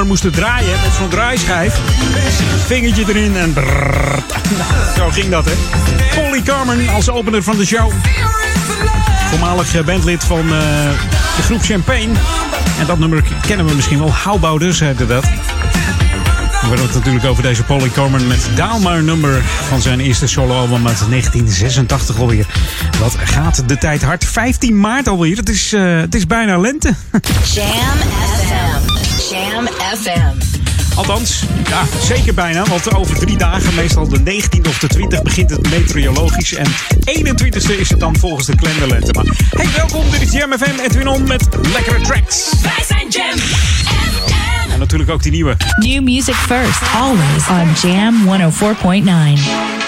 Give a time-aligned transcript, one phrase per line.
[0.00, 1.80] Moesten draaien met zo'n draaischijf.
[2.66, 3.54] Vingertje erin en.
[4.96, 5.52] Zo ging dat, hè.
[6.14, 7.92] Polly Carmen als opener van de show.
[9.28, 10.58] Voormalig eh, bandlid van eh,
[11.36, 12.10] de groep Champagne.
[12.80, 14.12] En dat nummer kennen we misschien wel.
[14.12, 15.24] Houbouders heette dat.
[16.62, 20.86] We hebben het natuurlijk over deze Polly Carmen met Daalmar nummer van zijn eerste soloalbum
[20.86, 22.46] uit 1986 alweer.
[23.00, 24.24] Wat gaat de tijd hard?
[24.24, 25.36] 15 maart alweer.
[25.36, 26.94] Het is, eh, het is bijna lente.
[27.54, 27.98] Jam
[29.96, 30.52] FM.
[30.96, 32.64] Althans, ja, zeker bijna.
[32.64, 36.54] Want over drie dagen, meestal de 19 of de 20, begint het meteorologisch.
[36.54, 36.66] En
[37.10, 39.12] 21ste is het dan volgens de kalenderlente.
[39.12, 39.24] Maar
[39.56, 40.10] hey, welkom.
[40.10, 40.78] Dit is Jam FM.
[40.80, 42.52] Edwin On met lekkere tracks.
[42.62, 44.72] Wij zijn Jam FM.
[44.72, 45.56] En natuurlijk ook die nieuwe.
[45.78, 49.81] New music first, always on Jam 104.9.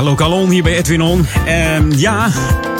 [0.00, 1.26] Ja, lokaal on hier bij Edwin On.
[1.46, 2.30] Ehm, ja,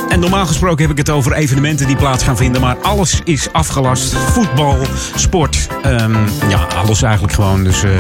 [0.09, 2.61] en normaal gesproken heb ik het over evenementen die plaats gaan vinden.
[2.61, 4.15] Maar alles is afgelast.
[4.15, 4.77] Voetbal,
[5.15, 5.67] sport.
[5.83, 6.17] ehm,
[6.49, 7.65] ja, alles eigenlijk gewoon.
[7.65, 7.91] Dus eh,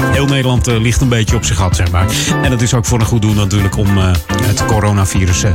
[0.00, 2.06] heel Nederland eh, ligt een beetje op zijn gat, zeg maar.
[2.42, 4.10] En dat is ook voor een goed doel natuurlijk om eh,
[4.42, 5.52] het coronavirus ja,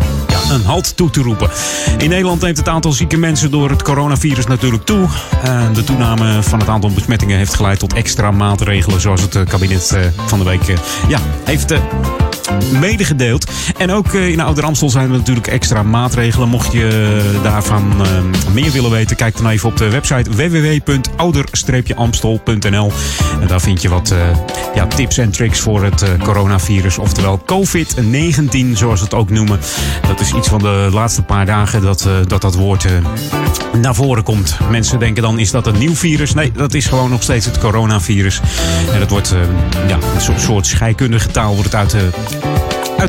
[0.50, 1.50] een halt toe te roepen.
[1.98, 5.08] In Nederland neemt het aantal zieke mensen door het coronavirus natuurlijk toe.
[5.74, 9.02] De toename van het aantal besmettingen heeft geleid tot extra maatregelen.
[9.02, 10.64] Zoals het kabinet van de week
[11.08, 11.74] ja, heeft
[12.80, 13.52] medegedeeld.
[13.78, 16.50] En ook eh, in Ouder Amstel zijn er natuurlijk extra maatregelen.
[16.50, 18.08] Mocht je eh, daarvan eh,
[18.54, 22.92] meer willen weten, kijk dan even op de website www.ouder-amstel.nl.
[23.42, 24.14] En daar vind je wat
[24.76, 26.98] ja, tips en tricks voor het coronavirus.
[26.98, 29.60] Oftewel COVID-19, zoals we het ook noemen.
[30.08, 32.86] Dat is iets van de laatste paar dagen dat dat, dat woord
[33.82, 34.58] naar voren komt.
[34.70, 36.34] Mensen denken dan, is dat een nieuw virus?
[36.34, 38.42] Nee, dat is gewoon nog steeds het coronavirus.
[38.94, 39.36] En dat wordt,
[39.88, 42.02] ja, een soort, scheikundige taal wordt het uit, eh,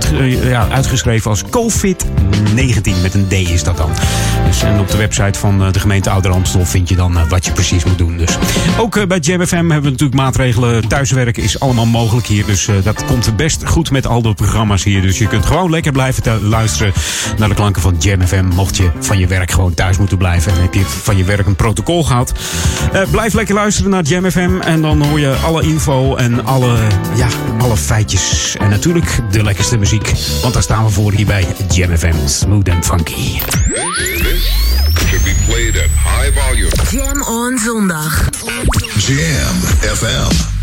[0.02, 3.02] eh, ja, uitgeschreven als COVID-19.
[3.02, 3.90] Met een D is dat dan.
[4.46, 7.28] Dus, en op de website van eh, de gemeente Ouder Amstel vind je dan eh,
[7.28, 8.16] wat je precies moet doen.
[8.16, 8.38] Dus.
[8.78, 10.88] Ook bij Jam FM hebben we natuurlijk maatregelen.
[10.88, 12.44] Thuiswerken is allemaal mogelijk hier.
[12.44, 15.02] Dus dat komt best goed met al de programma's hier.
[15.02, 16.92] Dus je kunt gewoon lekker blijven te- luisteren
[17.38, 18.44] naar de klanken van Jam FM.
[18.44, 20.52] Mocht je van je werk gewoon thuis moeten blijven.
[20.52, 22.32] En heb je van je werk een protocol gehad.
[22.92, 24.60] Eh, blijf lekker luisteren naar Jam FM.
[24.60, 26.76] En dan hoor je alle info en alle,
[27.14, 27.26] ja,
[27.58, 28.56] alle feitjes.
[28.60, 30.12] En natuurlijk de lekkerste muziek.
[30.42, 32.26] Want daar staan we voor hier bij Jam FM.
[32.26, 33.38] Smooth and funky.
[35.08, 36.70] Should be played at high volume.
[36.90, 38.28] Jam on zondag.
[38.98, 39.56] Jam
[39.96, 40.53] FM.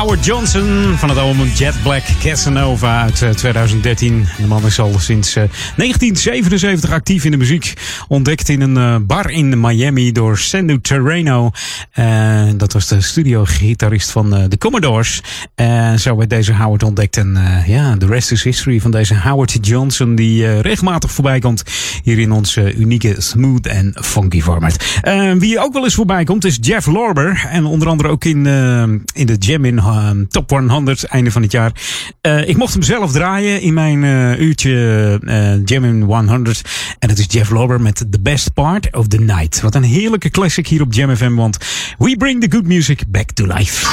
[0.00, 4.26] Howard Johnson van het album Jet Black Casanova uit eh, 2013.
[4.38, 5.42] De man is al sinds eh,
[5.76, 7.74] 1977 actief in de muziek.
[8.08, 11.50] Ontdekt in een eh, bar in Miami door Sandu Terreno.
[11.92, 15.22] Eh, dat was de studio-gitarist van eh, de Commodores.
[15.54, 17.16] En zo werd deze Howard ontdekt.
[17.16, 20.14] En eh, ja, de rest is history van deze Howard Johnson.
[20.14, 21.62] Die eh, regelmatig voorbij komt
[22.02, 24.84] hier in onze unieke smooth en funky format.
[25.02, 27.46] Eh, wie ook wel eens voorbij komt is Jeff Lorber.
[27.50, 28.82] En onder andere ook in, eh,
[29.12, 31.72] in de Jam in eh, Top 100 einde van het jaar.
[32.20, 36.62] Eh, ik mocht hem zelf draaien in mijn eh, uurtje eh, Jam in 100.
[36.98, 39.60] En het is Jeff Lorber met The Best Part of the Night.
[39.60, 41.34] Wat een heerlijke classic hier op Jam FM.
[41.34, 41.58] Want
[41.98, 43.86] we bring the good music back to life.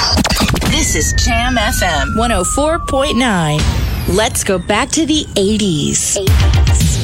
[0.70, 3.64] This is Jam FM 104.9.
[4.14, 6.12] Let's go back to the 80s.
[6.12, 6.97] Patience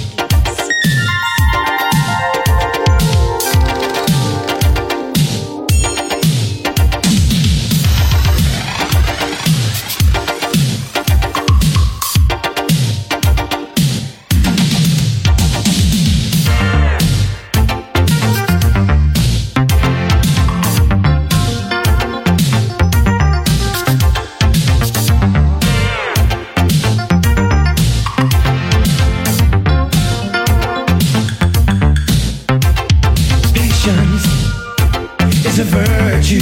[35.59, 36.41] is a virtue.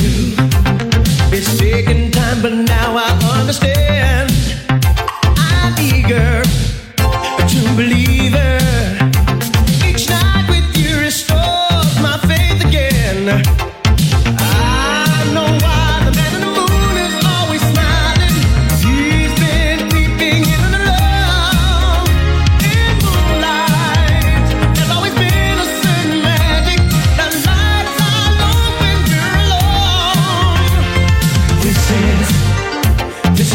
[1.36, 3.81] It's taken time, but now I understand.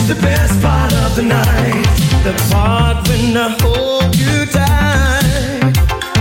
[0.08, 1.86] The best part of the night,
[2.24, 5.76] the part when I hold you tight.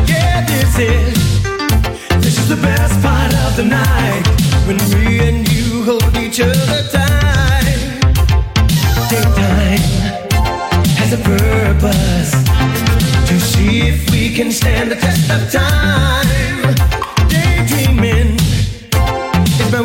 [0.08, 1.42] Yeah, this is
[2.20, 4.26] this is the best part of the night
[4.66, 7.78] when me and you hold each other tight.
[9.08, 9.78] Daytime
[10.98, 12.32] has a purpose
[13.28, 16.74] to see if we can stand the test of time.
[17.28, 18.34] Daydreaming
[19.60, 19.82] is my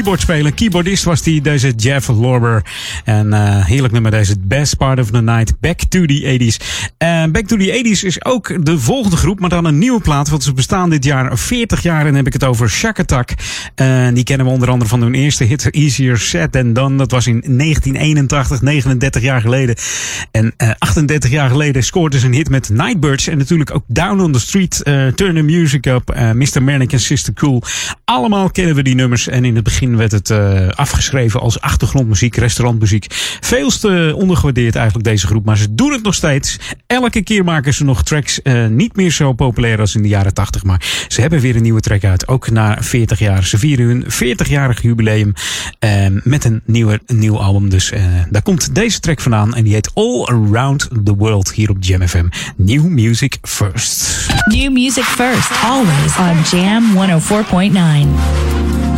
[0.00, 0.54] keyboard spelen.
[0.54, 2.64] Keyboardist was die, deze Jeff Lorber.
[3.04, 5.60] En eh, heerlijk nummer deze Best Part of the Night.
[5.60, 6.89] Back to the 80s.
[7.40, 10.28] Eh, Back to the 80s is ook de volgende groep, maar dan een nieuwe plaat.
[10.28, 11.98] Want ze bestaan dit jaar 40 jaar.
[11.98, 13.30] En dan heb ik het over Shack Attack.
[13.74, 16.96] Eh, die kennen we onder andere van hun eerste hit Easier Said Than Done.
[16.96, 19.76] Dat was in 1981, 39 jaar geleden.
[20.30, 23.26] En eh 38 jaar geleden scoorde ze een hit met Nightbirds.
[23.26, 26.62] En natuurlijk ook Down on the Street, eh Turn the Music Up, eh, Mr.
[26.62, 27.62] Manic en Sister Cool.
[28.04, 29.28] Allemaal kennen we die nummers.
[29.28, 33.06] En in het begin werd het eh, afgeschreven als achtergrondmuziek, restaurantmuziek.
[33.40, 35.44] Veel te ondergewaardeerd eigenlijk deze groep.
[35.44, 36.58] Maar ze doen het nog steeds.
[36.86, 38.42] Elke keer maken ze nog tracks.
[38.42, 40.64] eh, niet meer zo populair als in de jaren 80.
[40.64, 42.28] Maar ze hebben weer een nieuwe track uit.
[42.28, 43.44] Ook na 40 jaar.
[43.44, 45.32] Ze vieren hun 40-jarig jubileum.
[45.78, 47.68] eh, met een, nieuwe, nieuw album.
[47.70, 49.54] Dus eh, daar komt deze track vandaan.
[49.54, 52.24] En die heet All Around the World hier op Jam FM.
[52.56, 54.26] New Music First.
[54.46, 56.84] New music first, always on Jam
[57.20, 58.89] 104.9.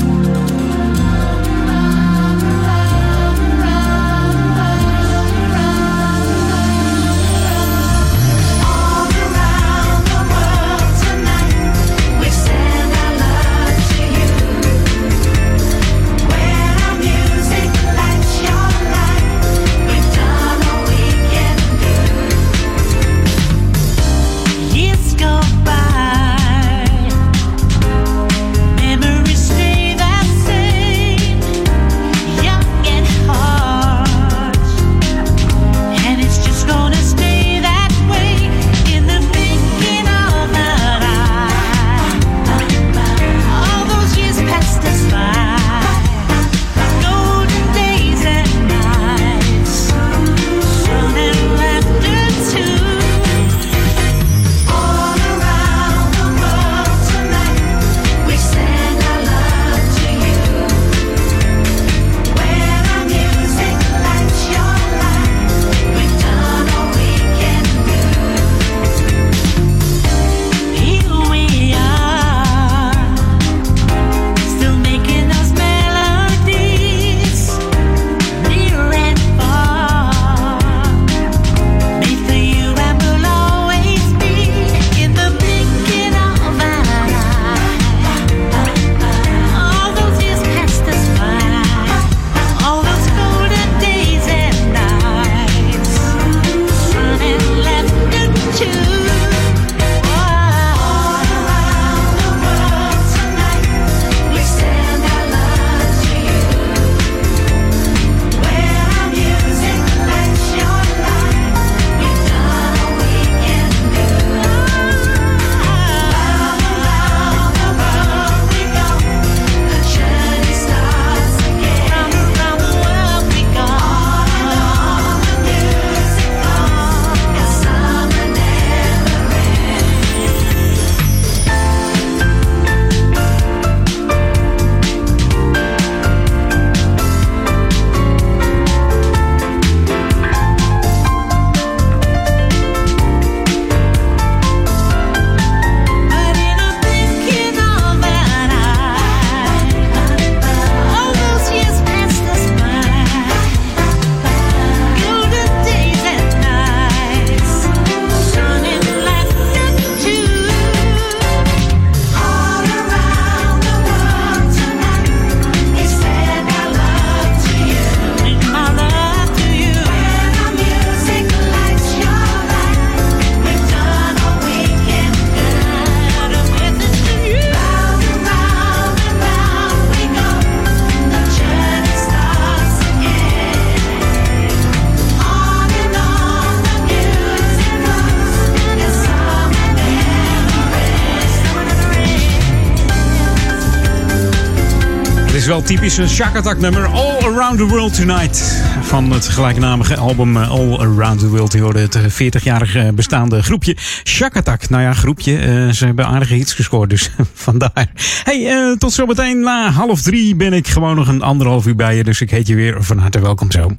[195.73, 196.87] typisch een Shack Attack nummer.
[196.87, 198.63] All Around the World Tonight.
[198.83, 201.51] Van het gelijknamige album eh, All Around the World.
[201.53, 204.69] Die hoorde het eh, 40-jarige bestaande groepje Shack Attack.
[204.69, 205.39] Nou ja, groepje.
[205.39, 207.87] eh, ze hebben aardige hits gescoord, dus vandaar.
[208.25, 211.97] Hey, eh, tot zometeen na half drie ben ik gewoon nog een anderhalf uur bij
[211.97, 212.05] je.
[212.05, 213.71] Dus ik heet je weer van harte welkom zo.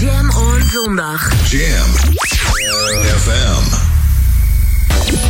[0.00, 1.50] Jam on zondag.
[1.50, 1.90] Jam
[3.18, 3.89] FM.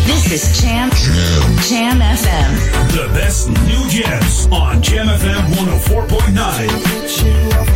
[0.06, 1.56] This is Jam, Jam.
[1.68, 2.50] Jam FM.
[2.92, 7.70] The best new jams on Jam FM 104.9.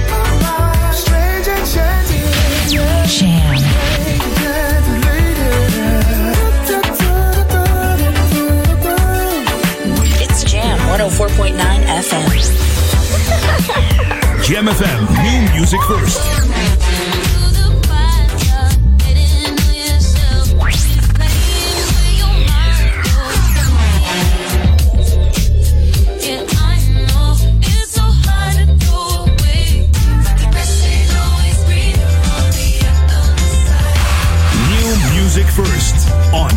[3.07, 3.55] Jam.
[10.21, 12.31] It's Jam 104.9 FM.
[14.43, 16.21] Jam FM, new music first.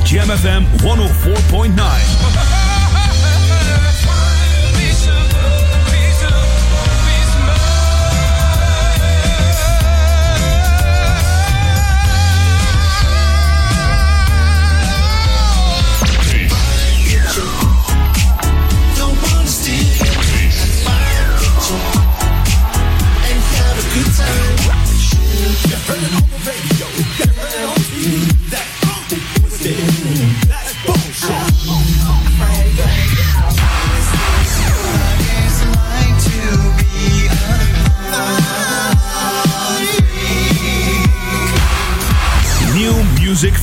[0.07, 2.56] Jam FM 104.9.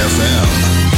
[0.00, 0.89] FM.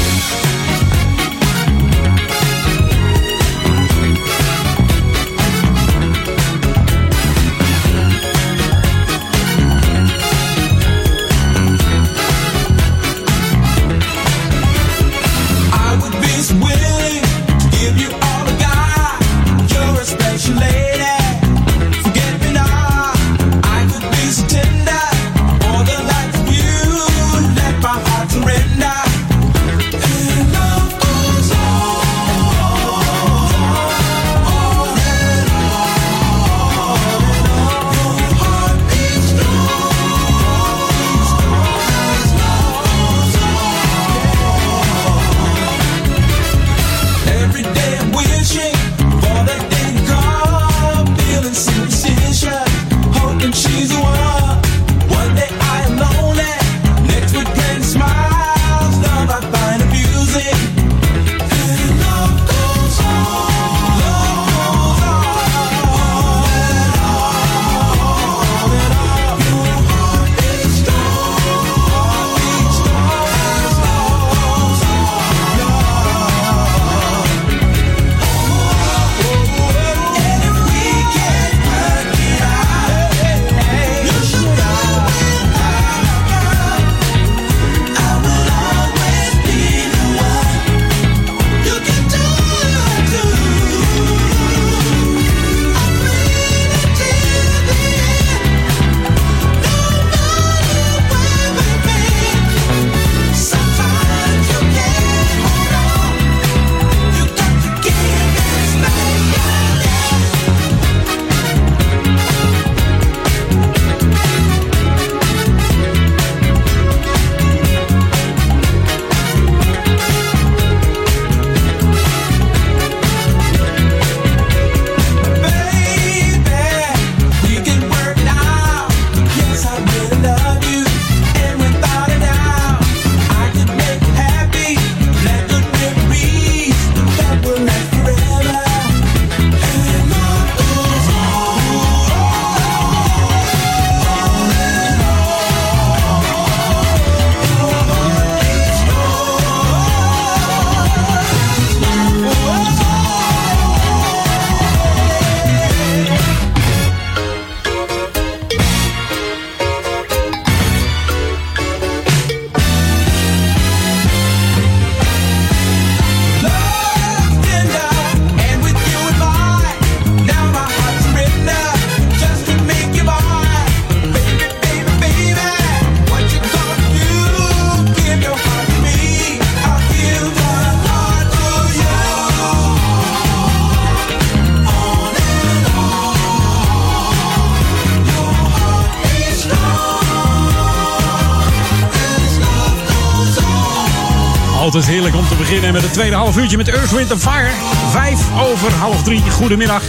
[195.93, 197.51] Tweede half uurtje met Earth, Wind Fire.
[197.91, 199.31] Vijf over half drie.
[199.31, 199.83] Goedemiddag.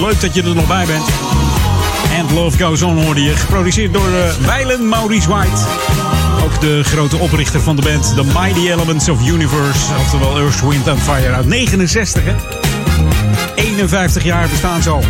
[0.00, 1.04] Leuk dat je er nog bij bent.
[2.20, 3.36] And Love Goes On hoorde je.
[3.36, 5.60] Geproduceerd door uh, Maurice White.
[6.44, 9.94] Ook de grote oprichter van de band The Mighty Elements of Universe.
[9.98, 12.34] Oftewel Earth, Wind Fire uit 69 hè.
[13.54, 15.02] 51 jaar bestaan ze al.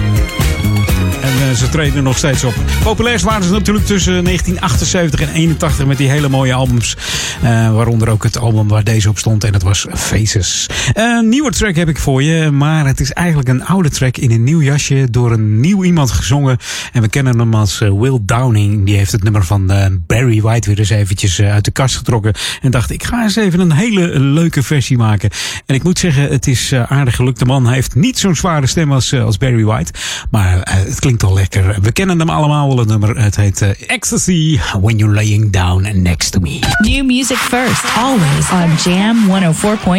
[1.32, 2.54] En uh, ze treden nog steeds op.
[2.82, 6.96] Populairst waren ze natuurlijk tussen 1978 en 81 met die hele mooie albums.
[7.44, 10.66] Uh, waaronder ook het album waar deze op stond en dat was Faces.
[10.92, 14.30] Een nieuwe track heb ik voor je, maar het is eigenlijk een oude track in
[14.30, 16.58] een nieuw jasje door een nieuw iemand gezongen.
[16.92, 18.86] En we kennen hem als uh, Will Downing.
[18.86, 19.72] Die heeft het nummer van
[20.06, 22.32] Barry White weer eens eventjes uit de kast getrokken.
[22.60, 25.30] En dacht ik ga eens even een hele leuke versie maken.
[25.66, 27.38] En ik moet zeggen het is aardig gelukt.
[27.38, 29.92] De man heeft niet zo'n zware stem als, als Barry White.
[30.30, 31.76] Maar het klinkt al lekker.
[31.82, 33.18] We kennen hem allemaal wel het nummer.
[33.18, 36.58] Het heet uh, Ecstasy When You're Laying Down Next to Me.
[36.78, 39.92] New music first, always on Jam 104.9.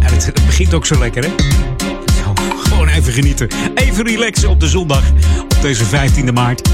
[0.00, 1.30] En het, het begint ook zo lekker, hè?
[2.58, 3.48] Gewoon even genieten.
[3.74, 5.02] Even relaxen op de zondag.
[5.42, 6.68] Op deze 15e maart.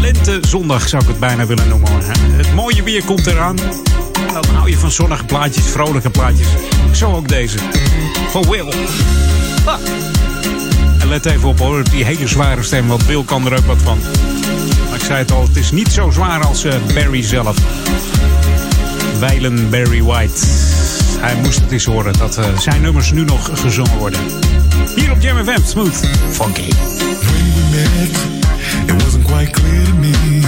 [0.00, 1.90] Lente zondag zou ik het bijna willen noemen.
[2.36, 3.58] Het mooie weer komt eraan.
[3.58, 6.48] En dan hou je van zonnige plaatjes, vrolijke plaatjes.
[6.92, 7.58] Zo ook deze.
[8.30, 8.72] Van Will.
[11.10, 13.98] Let even op hoor, die hele zware stem, want Bill kan er ook wat van.
[14.88, 17.56] Maar ik zei het al, het is niet zo zwaar als uh, Barry zelf.
[19.18, 20.46] Weilen Barry White.
[21.18, 24.20] Hij moest het eens horen dat uh, zijn nummers nu nog gezongen worden.
[24.96, 26.68] Hier op Jam FM, Smooth, Funky.
[28.86, 30.40] It wasn't quite clear to me.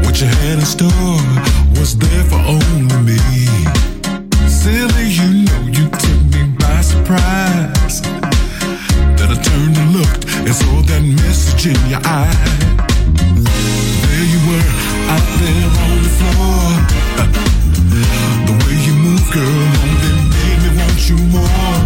[0.00, 1.20] What you had in store
[1.78, 3.18] was there for only me.
[4.46, 8.19] Silly, you know you took me by surprise.
[9.30, 12.34] I turned and looked and saw that message in your eye.
[14.02, 14.70] There you were,
[15.06, 16.66] out there on the floor.
[18.42, 19.46] The way you move, girl,
[19.86, 21.78] only made me want you more.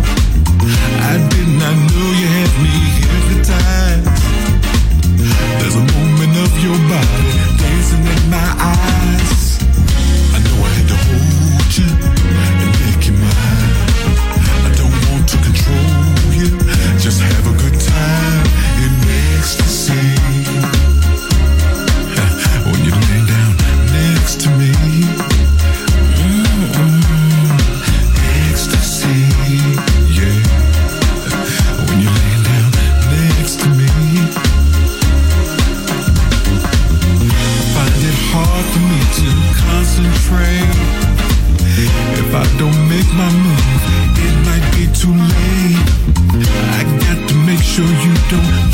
[1.04, 4.24] I did not know you had me hypnotized.
[5.60, 7.28] There's a moment of your body
[7.60, 9.53] dancing in my eyes.
[42.64, 43.82] Don't make my move,
[44.26, 45.88] it might be too late.
[46.76, 48.73] I got to make sure you don't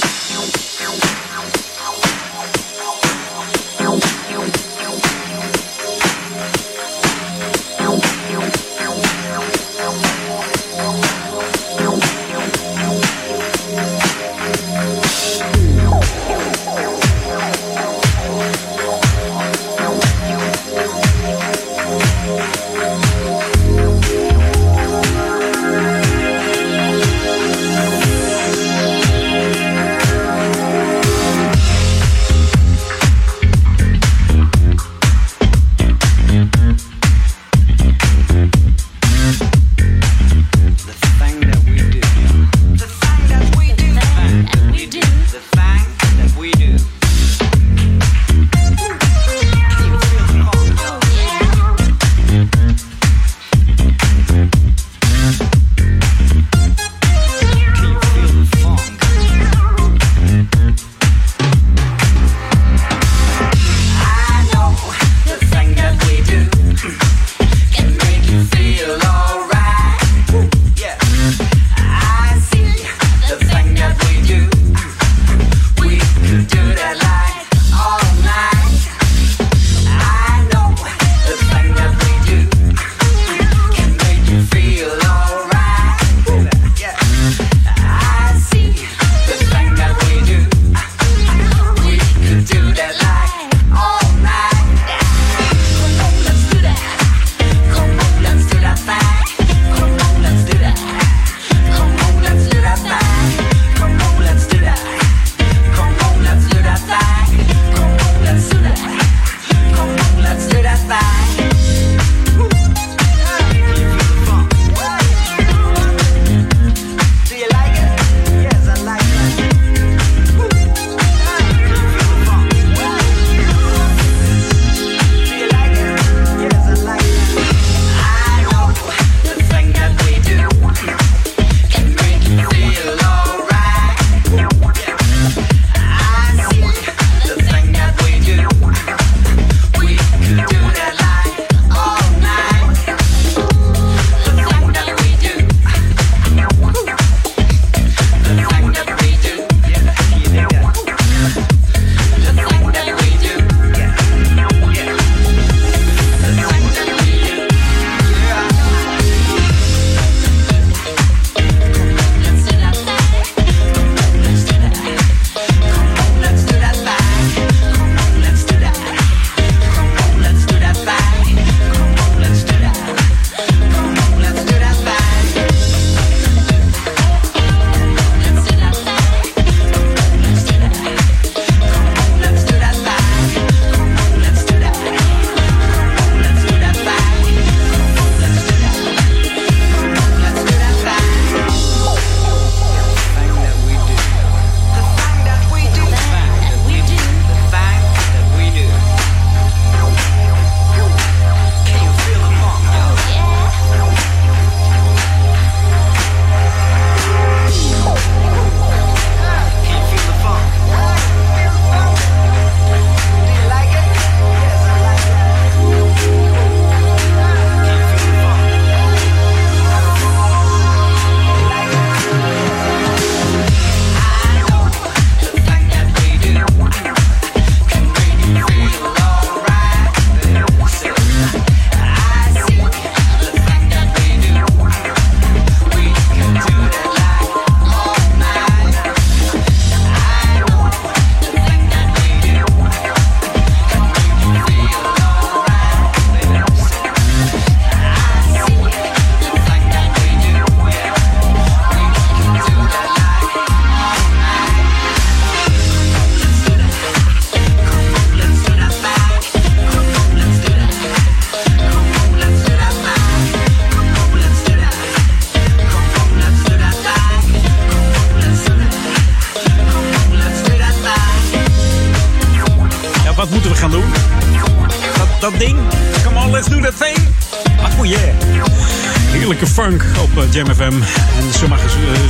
[280.45, 280.61] FM.
[280.61, 281.47] En ze,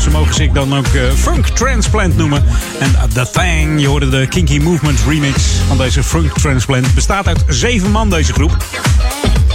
[0.01, 2.43] ze, mogen zich dan ook eh, Funk Transplant noemen.
[2.79, 6.93] En uh, The Thing, je hoorde de Kinky Movement remix van deze Funk Transplant.
[6.93, 8.57] Bestaat uit zeven man deze groep.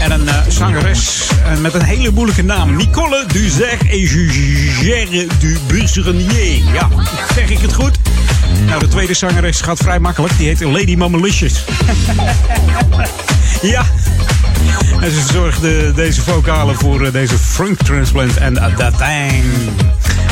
[0.00, 2.76] En een eh, zangeres eh, met een hele moeilijke naam.
[2.76, 6.62] Nicole Duzer et Jugère du Bursenier.
[6.72, 6.88] Ja,
[7.34, 7.98] zeg ik het goed?
[8.66, 10.38] Nou, de tweede zangeres gaat vrij makkelijk.
[10.38, 11.64] Die heet Lady Mamalicious.
[13.62, 13.84] ja.
[15.00, 19.44] En ze zorgde deze vocalen voor eh, deze Funk Transplant en uh, That Thing.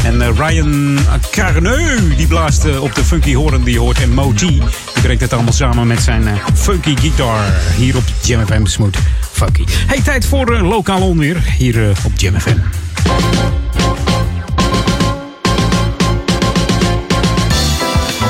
[0.05, 0.99] En eh, Ryan
[1.31, 4.01] Carneu, die blaast eh, op de funky horen die je hoort.
[4.01, 7.41] En Moti, die brengt het allemaal samen met zijn eh, funky guitar.
[7.77, 8.99] Hier op Jam FM Smooth
[9.33, 9.65] Funky.
[9.87, 12.35] Hey, tijd voor eh, lokaal onweer hier eh, op Jam.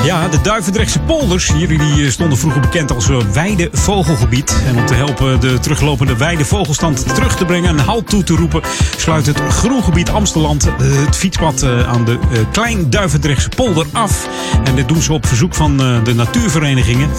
[0.05, 4.61] Ja, de Duivendrechtse polders, hier, die stonden vroeger bekend als eh, weidevogelgebied.
[4.65, 8.61] En om te helpen de teruglopende weidevogelstand terug te brengen en halt toe te roepen,
[8.97, 12.19] sluit het groengebied Amsteland eh, het fietspad eh, aan de
[12.51, 14.27] Klein Duivendrechtse polder af.
[14.63, 17.09] En dit doen ze op verzoek van de natuurverenigingen.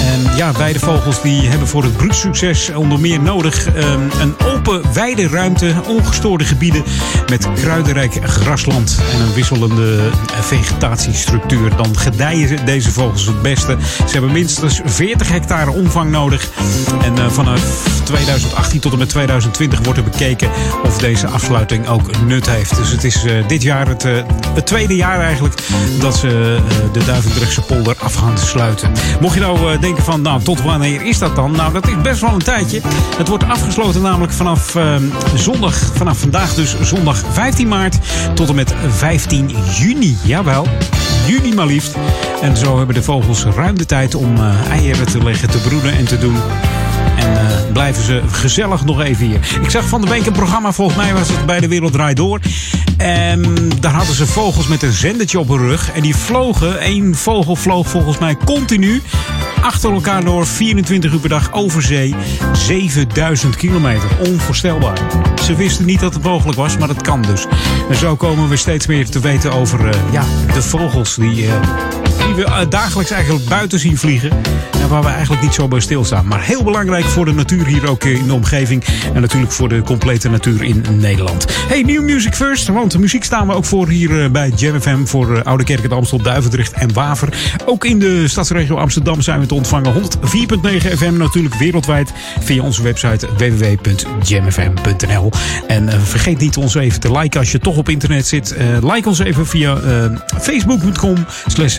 [0.00, 3.90] En ja, weidevogels die hebben voor het broedsucces onder meer nodig eh,
[4.20, 6.82] een open weideruimte, ongestoorde gebieden
[7.30, 9.96] met kruidenrijk grasland en een wisselende
[10.32, 11.76] eh, vegetatiestructuur.
[11.76, 13.76] Dan gedijen ze- deze vogels het beste.
[14.06, 16.48] Ze hebben minstens 40 hectare omvang nodig.
[17.02, 17.60] En eh, vanaf
[18.04, 20.50] 2018 tot en met 2020 wordt er bekeken
[20.84, 22.76] of deze afsluiting ook nut heeft.
[22.76, 24.02] Dus het is eh, dit jaar het,
[24.54, 25.54] het tweede jaar eigenlijk
[26.00, 26.58] dat ze
[26.92, 28.90] de Duivendrechtse polder af gaan sluiten.
[29.20, 31.52] Mocht je nou denken van, nou tot wanneer is dat dan?
[31.52, 32.80] Nou, dat is best wel een tijdje.
[33.16, 34.96] Het wordt afgesloten namelijk vanaf eh,
[35.34, 37.98] zondag, vanaf vandaag dus zondag 15 maart
[38.34, 40.16] tot en met 15 juni.
[40.22, 40.66] Jawel,
[41.26, 41.96] juni maar liefst.
[42.42, 45.92] En zo hebben de vogels ruim de tijd om eh, eieren te leggen, te broeden
[45.92, 46.36] en te doen.
[47.16, 49.40] En eh, blijven ze gezellig nog even hier.
[49.62, 52.16] Ik zag van de week een programma, volgens mij was het bij de Wereld Draait
[52.16, 52.40] Door.
[52.96, 55.92] En daar hadden ze vogels met een zendertje op hun rug.
[55.92, 59.02] En die vlogen, één vogel vloog volgens mij continu
[59.66, 62.14] achter elkaar door, 24 uur per dag over zee.
[62.52, 64.08] 7000 kilometer.
[64.26, 64.98] Onvoorstelbaar.
[65.42, 67.46] Ze wisten niet dat het mogelijk was, maar dat kan dus.
[67.88, 71.52] En zo komen we steeds meer te weten over eh, ja, de vogels die, eh,
[72.02, 72.05] die
[72.36, 74.30] we eh, dagelijks eigenlijk buiten zien vliegen.
[74.80, 76.26] En waar we eigenlijk niet zo bij stilstaan.
[76.26, 78.84] Maar heel belangrijk voor de natuur hier ook in de omgeving.
[79.14, 81.46] En natuurlijk voor de complete natuur in Nederland.
[81.68, 82.68] Hey, New Music First.
[82.68, 85.04] Want muziek staan we ook voor hier eh, bij Jam FM.
[85.04, 87.28] Voor eh, Oude Kerk en Amstel, Duivendrecht en Waver.
[87.64, 89.94] Ook in de stadsregio Amsterdam zijn we te ontvangen.
[89.94, 90.00] 104.9
[90.96, 92.12] FM natuurlijk wereldwijd.
[92.40, 95.30] Via onze website www.jamfm.nl.
[95.66, 98.54] En vergeet niet ons even te liken als je toch op internet zit.
[98.82, 99.78] Like ons even via
[100.40, 101.78] facebook.com slash.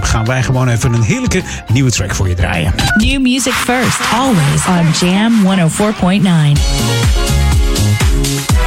[0.00, 2.74] Gaan wij gewoon even een heerlijke nieuwe track voor je draaien.
[2.96, 5.32] New music first, always on Jam
[8.52, 8.57] 104.9.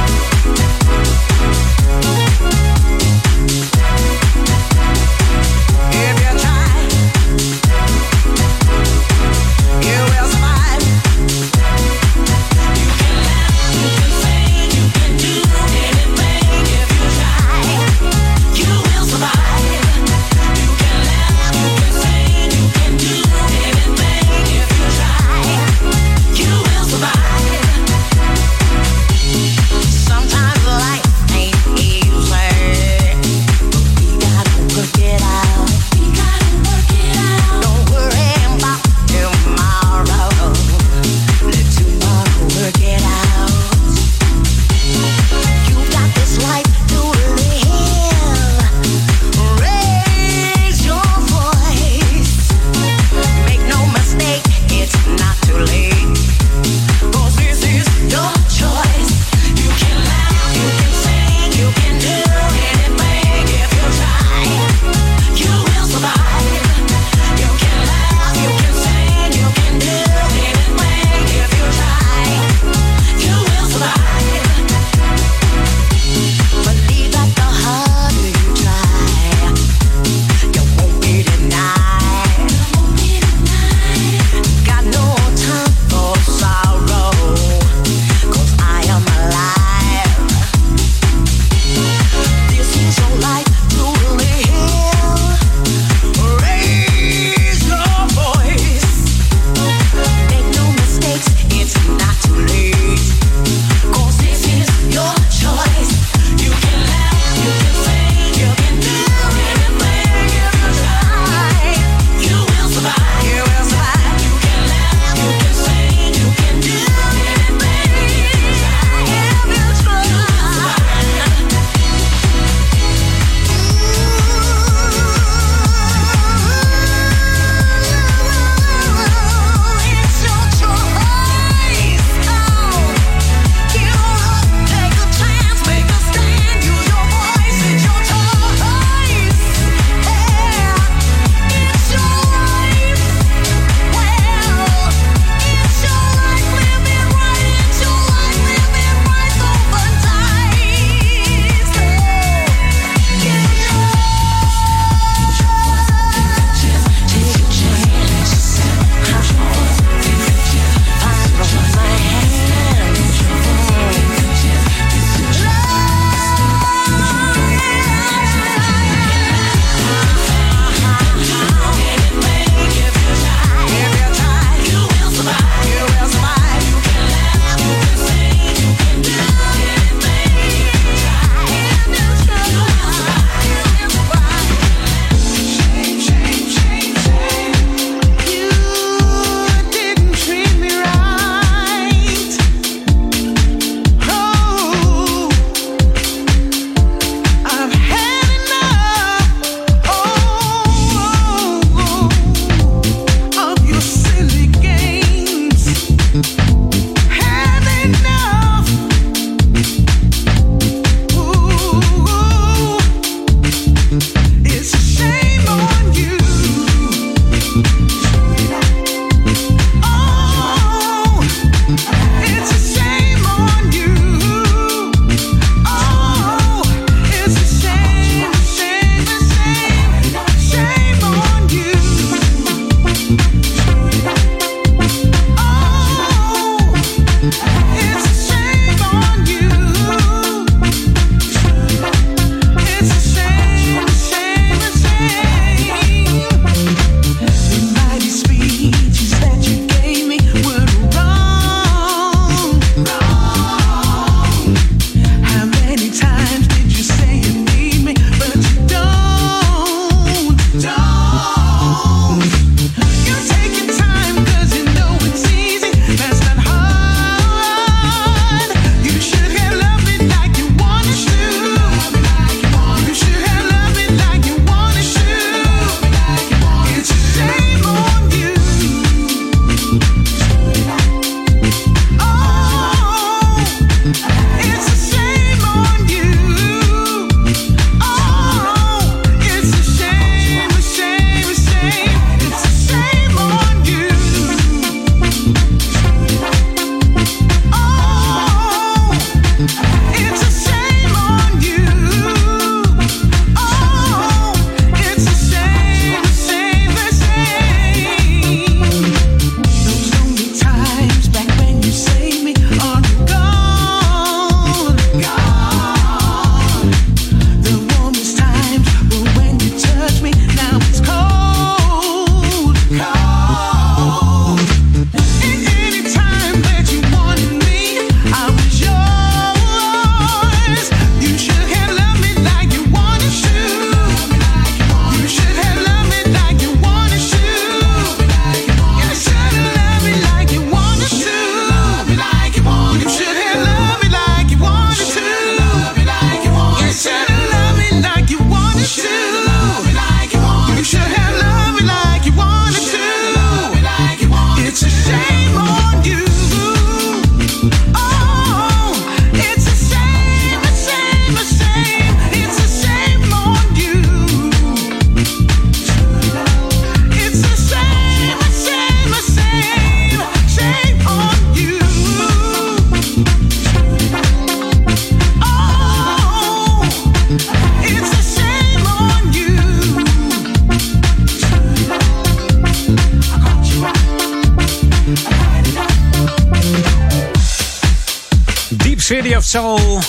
[389.22, 389.80] of Soul.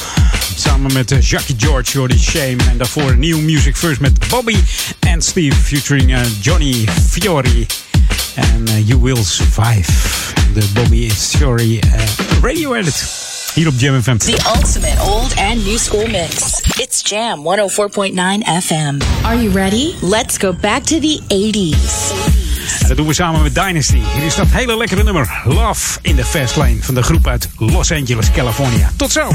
[0.55, 2.55] Samen met eh, Jackie George, Jordi Shame.
[2.69, 4.55] En daarvoor New Music First met Bobby
[4.99, 5.55] en Steve.
[5.55, 7.65] Featuring uh, Johnny Fiori.
[8.35, 9.91] En uh, You Will Survive.
[10.53, 12.01] De Bobby Fiori uh,
[12.41, 13.05] radio edit.
[13.53, 14.17] Hier op Jam FM.
[14.17, 16.61] The ultimate old and new school mix.
[16.79, 18.13] It's Jam 104.9
[18.61, 19.01] FM.
[19.23, 19.93] Are you ready?
[20.01, 22.42] Let's go back to the 80s.
[22.81, 24.01] En dat doen we samen met Dynasty.
[24.13, 27.49] Hier is dat hele lekkere nummer Love in the Fast Lane van de groep uit
[27.57, 28.91] Los Angeles, California.
[28.95, 29.31] Tot zo!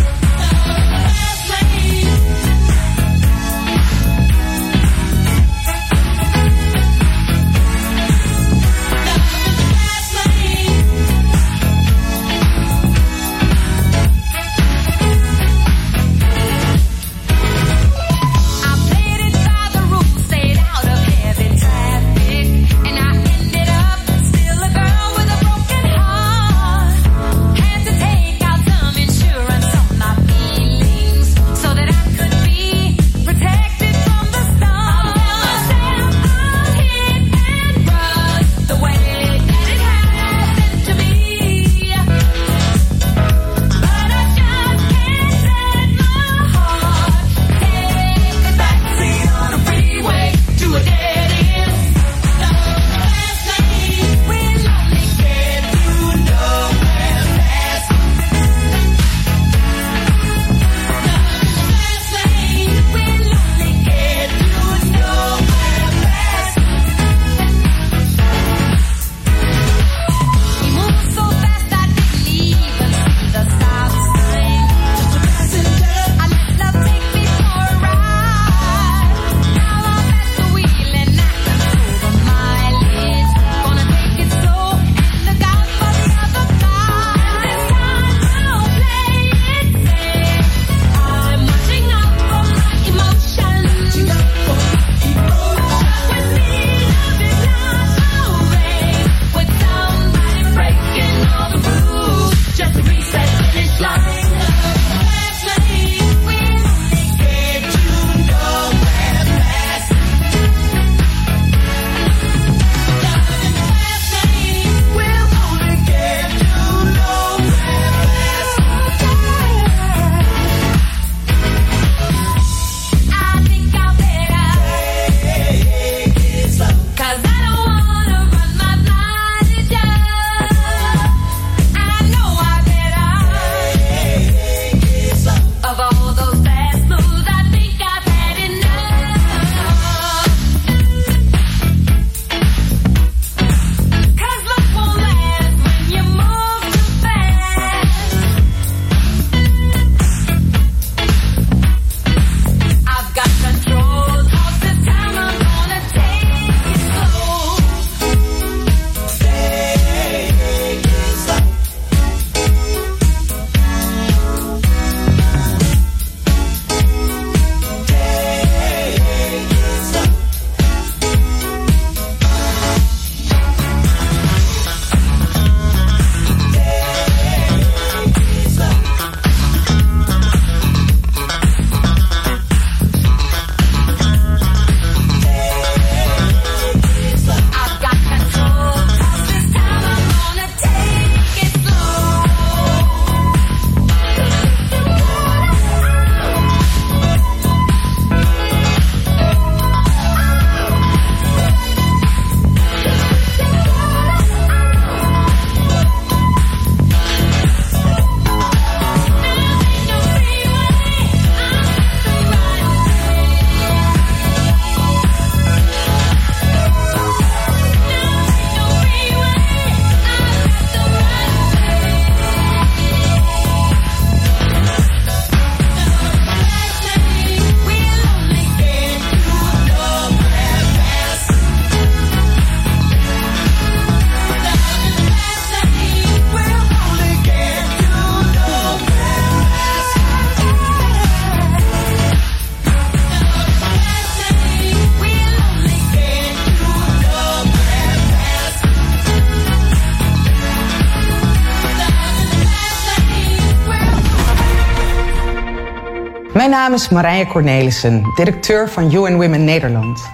[256.49, 260.11] Mijn naam is Marije Cornelissen, directeur van UN Women Nederland.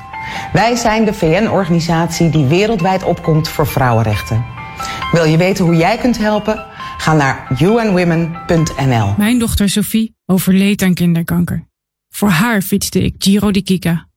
[0.53, 4.45] Wij zijn de VN-organisatie die wereldwijd opkomt voor vrouwenrechten.
[5.13, 6.67] Wil je weten hoe jij kunt helpen?
[6.99, 9.15] Ga naar unwomen.nl.
[9.17, 11.69] Mijn dochter Sophie overleed aan kinderkanker.
[12.09, 14.09] Voor haar fietste ik Giro di Kika.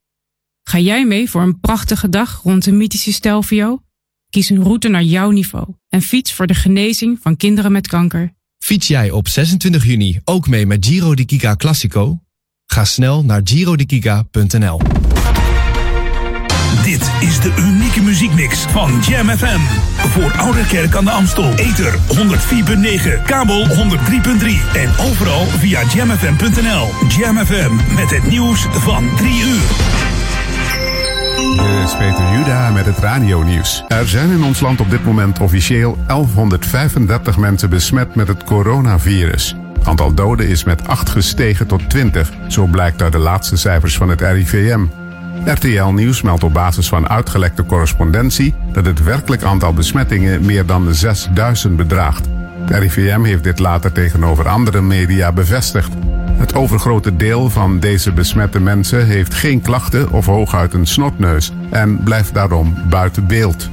[0.63, 3.81] Ga jij mee voor een prachtige dag rond de mythische Stelvio?
[4.29, 8.35] Kies een route naar jouw niveau en fiets voor de genezing van kinderen met kanker
[8.67, 12.19] Fiets jij op 26 juni ook mee met Giro di Kika Classico?
[12.65, 14.81] Ga snel naar girodikika.nl.
[16.83, 19.59] Dit is de unieke muziekmix van Jam FM.
[20.07, 21.53] Voor Ouderkerk aan de Amstel.
[21.55, 23.75] Ether 104.9, kabel 103.3
[24.73, 26.87] en overal via jamfm.nl.
[27.17, 30.16] Jam FM met het nieuws van 3 uur.
[31.37, 33.83] Dit is Peter Juda met het radio-nieuws.
[33.87, 39.55] Er zijn in ons land op dit moment officieel 1135 mensen besmet met het coronavirus.
[39.73, 43.97] Het aantal doden is met 8 gestegen tot 20, zo blijkt uit de laatste cijfers
[43.97, 44.85] van het RIVM.
[45.45, 50.85] RTL Nieuws meldt op basis van uitgelekte correspondentie dat het werkelijk aantal besmettingen meer dan
[50.85, 52.27] de 6000 bedraagt.
[52.67, 55.93] Het RIVM heeft dit later tegenover andere media bevestigd.
[56.31, 62.03] Het overgrote deel van deze besmette mensen heeft geen klachten of hooguit een snotneus en
[62.03, 63.69] blijft daarom buiten beeld.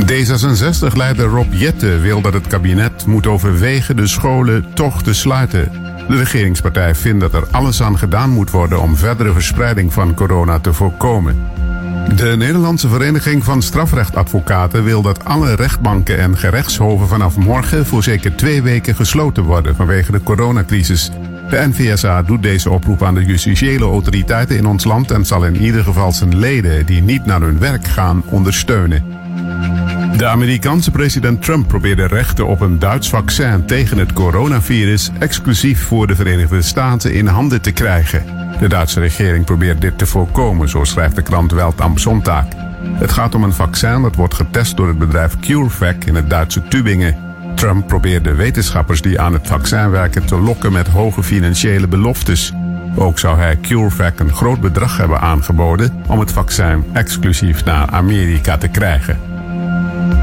[0.00, 5.72] D66-leider Rob Jette wil dat het kabinet moet overwegen de scholen toch te sluiten.
[6.08, 10.58] De regeringspartij vindt dat er alles aan gedaan moet worden om verdere verspreiding van corona
[10.58, 11.36] te voorkomen.
[12.08, 18.36] De Nederlandse Vereniging van Strafrechtadvocaten wil dat alle rechtbanken en gerechtshoven vanaf morgen voor zeker
[18.36, 21.10] twee weken gesloten worden vanwege de coronacrisis.
[21.50, 25.56] De NVSA doet deze oproep aan de justitiële autoriteiten in ons land en zal in
[25.56, 29.04] ieder geval zijn leden die niet naar hun werk gaan ondersteunen.
[30.16, 36.06] De Amerikaanse president Trump probeerde rechten op een Duits vaccin tegen het coronavirus exclusief voor
[36.06, 38.41] de Verenigde Staten in handen te krijgen.
[38.62, 42.44] De Duitse regering probeert dit te voorkomen, zo schrijft de krant Welt am Sonntag.
[42.82, 46.62] Het gaat om een vaccin dat wordt getest door het bedrijf CureVac in het Duitse
[46.68, 47.16] Tübingen.
[47.54, 52.52] Trump probeerde wetenschappers die aan het vaccin werken te lokken met hoge financiële beloftes.
[52.96, 58.56] Ook zou hij CureVac een groot bedrag hebben aangeboden om het vaccin exclusief naar Amerika
[58.56, 59.20] te krijgen.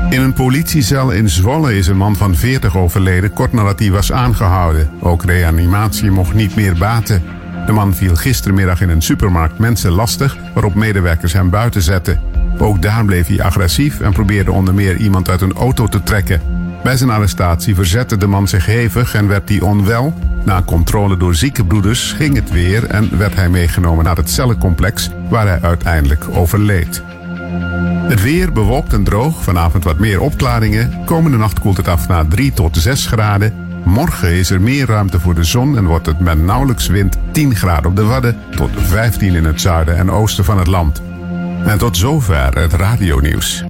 [0.10, 4.12] In een politiecel in Zwolle is een man van 40 overleden kort nadat hij was
[4.12, 4.90] aangehouden.
[5.00, 7.39] Ook reanimatie mocht niet meer baten.
[7.70, 12.22] De man viel gistermiddag in een supermarkt mensen lastig, waarop medewerkers hem buiten zetten.
[12.58, 16.42] Ook daar bleef hij agressief en probeerde onder meer iemand uit een auto te trekken.
[16.84, 20.14] Bij zijn arrestatie verzette de man zich hevig en werd hij onwel.
[20.46, 25.48] Na controle door ziekenbroeders ging het weer en werd hij meegenomen naar het cellencomplex, waar
[25.48, 27.04] hij uiteindelijk overleed.
[28.08, 31.06] Het weer bewolkt en droog, vanavond wat meer opklaringen.
[31.06, 33.69] Komende nacht koelt het af naar 3 tot 6 graden.
[33.86, 37.56] Morgen is er meer ruimte voor de zon en wordt het met nauwelijks wind 10
[37.56, 41.02] graden op de Wadden tot 15 in het zuiden en oosten van het land.
[41.66, 43.64] En tot zover het radionieuws.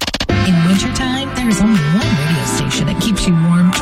[0.45, 3.77] In wintertime, there is only one radio station that keeps you warm 24-7.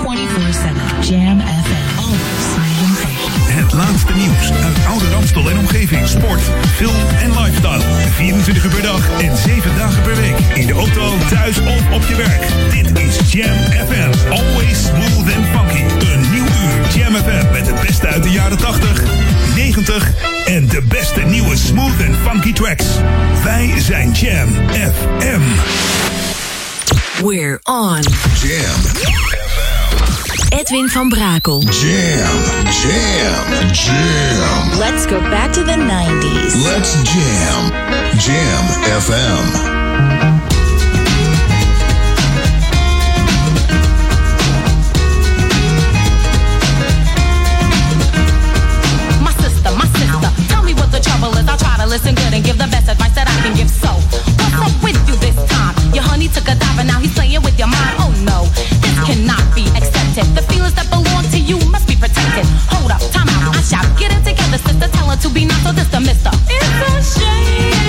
[1.01, 1.97] Jam FM.
[1.97, 3.57] Always smooth and funky.
[3.57, 6.07] Het laatste nieuws uit Oude Ramstel en omgeving.
[6.07, 6.41] Sport,
[6.75, 7.81] film en lifestyle.
[8.11, 10.39] 24 uur per dag en 7 dagen per week.
[10.53, 12.47] In de auto, thuis of op je werk.
[12.71, 13.57] Dit is Jam
[13.87, 14.29] FM.
[14.29, 15.96] Always smooth and funky.
[16.93, 19.03] Jam FM met het beste uit de jaren 80,
[19.55, 20.11] 90
[20.45, 22.85] en de beste nieuwe smooth and funky tracks.
[23.43, 25.41] Wij zijn Jam FM.
[27.25, 28.01] We're on.
[28.41, 28.81] Jam.
[30.49, 31.61] Edwin van Brakel.
[31.61, 32.37] Jam.
[32.81, 33.71] Jam.
[33.71, 34.79] Jam.
[34.79, 36.55] Let's go back to the 90s.
[36.63, 37.71] Let's jam.
[38.17, 38.65] Jam
[39.01, 40.36] FM.
[51.97, 53.69] Listen good and give the best advice that I can give.
[53.73, 53.89] So,
[54.37, 55.73] what's up with you this time?
[55.97, 57.97] Your honey took a dive and now he's playing with your mind.
[57.97, 58.45] Oh no,
[58.85, 60.29] this cannot be accepted.
[60.37, 62.45] The feelings that belong to you must be protected.
[62.69, 63.87] Hold up, time out, I shout.
[63.97, 64.87] Get it together, sister.
[64.93, 66.29] Tell her to be not so the mister.
[66.45, 67.86] It's a shame.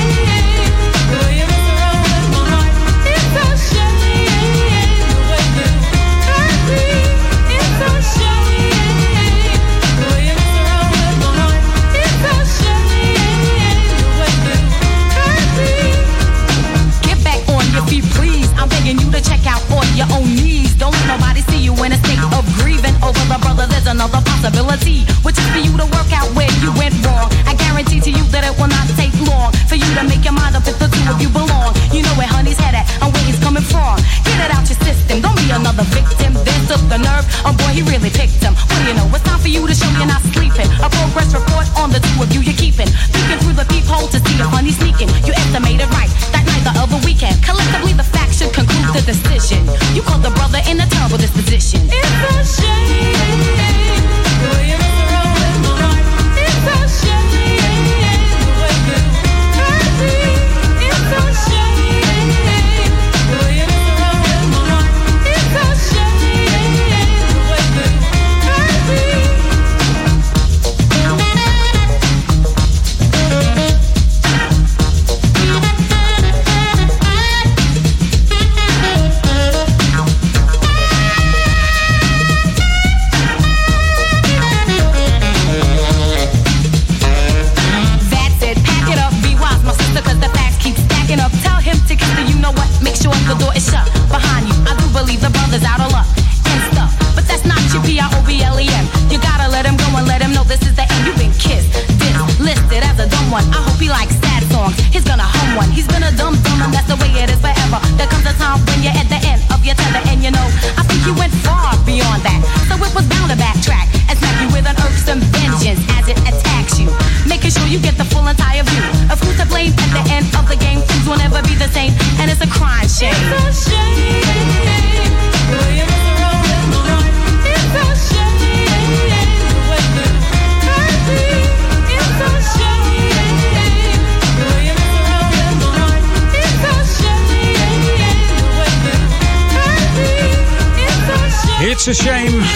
[23.88, 27.32] another possibility, which is for you to work out where you went wrong.
[27.48, 30.36] I guarantee to you that it will not take long for you to make your
[30.36, 31.72] mind up if the two of you belong.
[31.88, 33.96] You know where honey's headed and where he's coming from.
[34.28, 36.36] Get it out your system, don't be another victim.
[36.44, 38.52] This took the nerve, oh boy, he really picked him.
[38.52, 39.08] What do you know?
[39.08, 40.68] It's time for you to show you're not sleeping.
[40.84, 42.92] A progress report on the two of you you're keeping.
[43.16, 45.08] Peeking through the peephole to see if honey's sneaking.
[45.24, 47.40] You estimated right that night the other weekend.
[47.40, 49.64] Collectively, the facts should conclude the decision.
[49.96, 51.88] You called the brother in a terrible disposition.
[51.88, 52.12] It's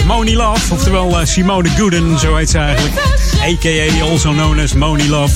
[0.05, 0.73] Moni Love.
[0.73, 2.95] Oftewel eh, Simone Gooden, zo heet ze eigenlijk.
[3.41, 4.03] A.k.a.
[4.03, 5.33] also known as Moni Love.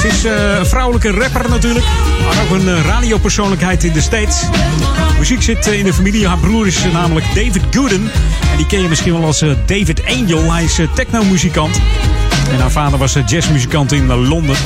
[0.00, 1.84] Ze is eh, een vrouwelijke rapper natuurlijk.
[2.24, 4.42] Maar ook een eh, radiopersoonlijkheid in de States.
[5.18, 6.26] Muziek zit in de familie.
[6.26, 8.10] Haar broer is namelijk David Gooden.
[8.50, 10.52] En die ken je misschien wel als David Angel.
[10.52, 11.80] Hij is technomuzikant.
[12.50, 14.56] En haar vader was jazzmuzikant in Londen.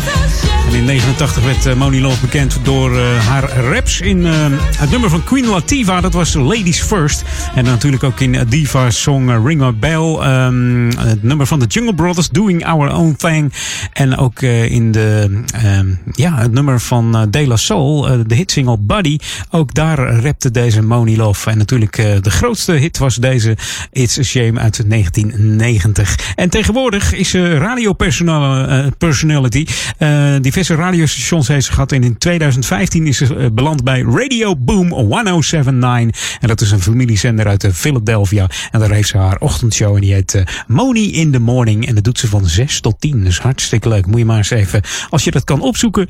[0.66, 4.32] En in 89 werd eh, Moni Love bekend door eh, haar raps in eh,
[4.76, 6.02] het nummer van Queen Latifah.
[6.02, 7.24] Dat was Ladies First.
[7.54, 10.14] En natuurlijk ook in Diva's song Ring My Bell.
[10.14, 13.52] ehm, het nummer van de Jungle Brothers, Doing Our Own Thing.
[13.92, 19.18] En ook in de, ehm, ja, het nummer van De La Soul, de hitsingle Buddy.
[19.50, 21.50] Ook daar rapte deze Moni Love.
[21.50, 23.56] En natuurlijk de grootste hit was deze
[23.92, 26.18] It's a Shame uit 1990.
[26.34, 29.66] En tegenwoordig is ze radiopersonality.
[29.98, 31.92] Eh diverse radiostations heeft ze gehad.
[31.92, 36.38] En in 2015 is ze eh, beland bij Radio Boom 1079.
[36.40, 38.48] En dat is een familiezender uit eh, Philadelphia.
[38.70, 39.94] En daar heeft ze haar ochtendshow.
[39.94, 41.86] En die heet eh, Moni in the Morning.
[41.86, 43.24] En dat doet ze van 6 tot 10.
[43.24, 44.06] Dus hartstikke leuk.
[44.06, 46.08] Moet je maar eens even, als je dat kan opzoeken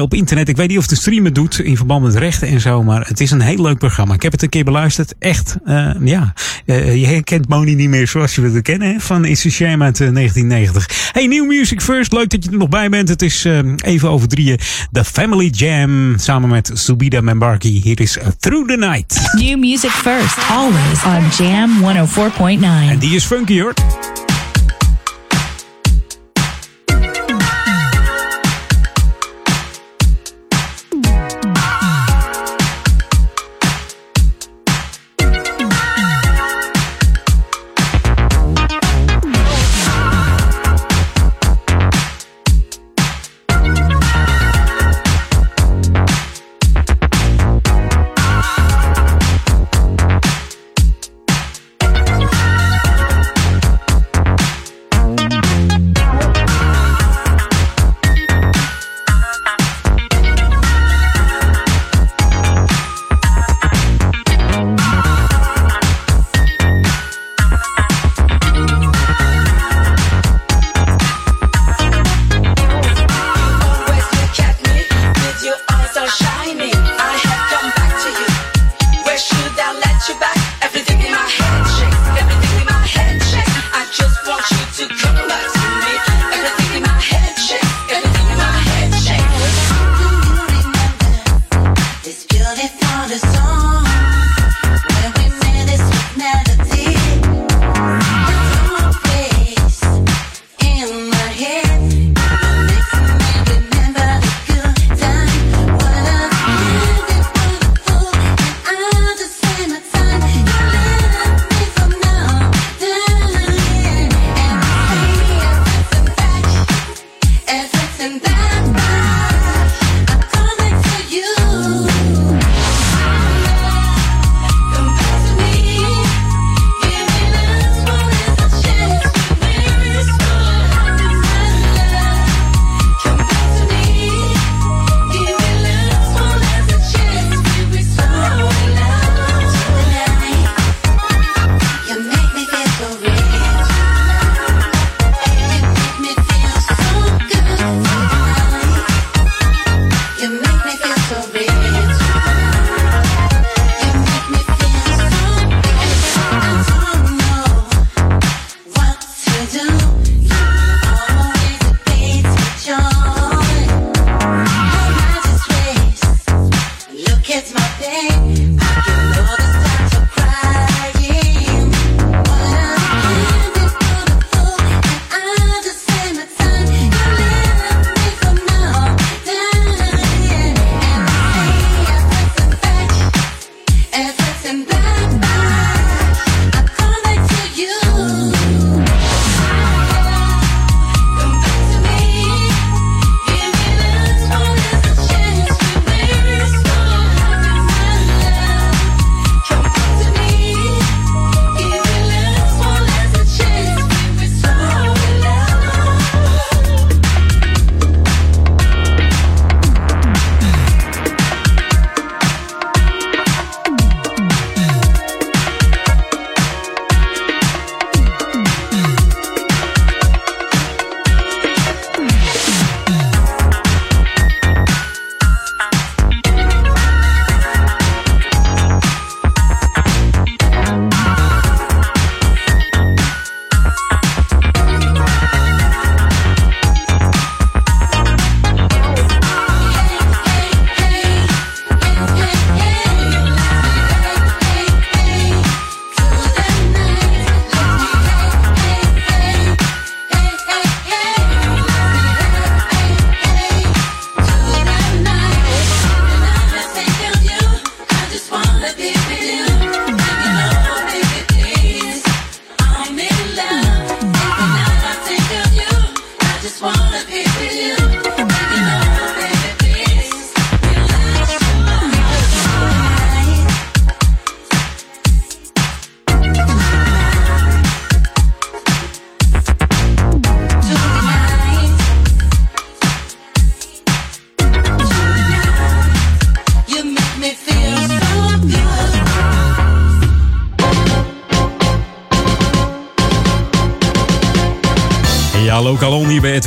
[0.00, 0.48] op internet.
[0.48, 2.82] Ik weet niet of de stream het doet in verband met rechten en zo.
[2.82, 4.14] Maar het is een heel leuk programma.
[4.14, 5.14] Ik heb het een keer beluisterd.
[5.18, 5.56] Echt,
[6.00, 6.32] ja.
[6.74, 9.00] Je herkent Moni niet meer zoals je het kennen.
[9.00, 11.10] Van It's a Shame uit eh, 1990.
[11.12, 12.12] Hey, New Music First.
[12.12, 13.08] Leuk dat je er nog bij bent.
[13.08, 14.58] Het is eh, even over drieën.
[14.92, 17.68] The Family Jam samen met Subida Membarki.
[17.82, 19.30] Hier is Through the Night.
[19.32, 22.90] New music first, always on Jam 104.9.
[22.90, 23.74] En die is funky hoor.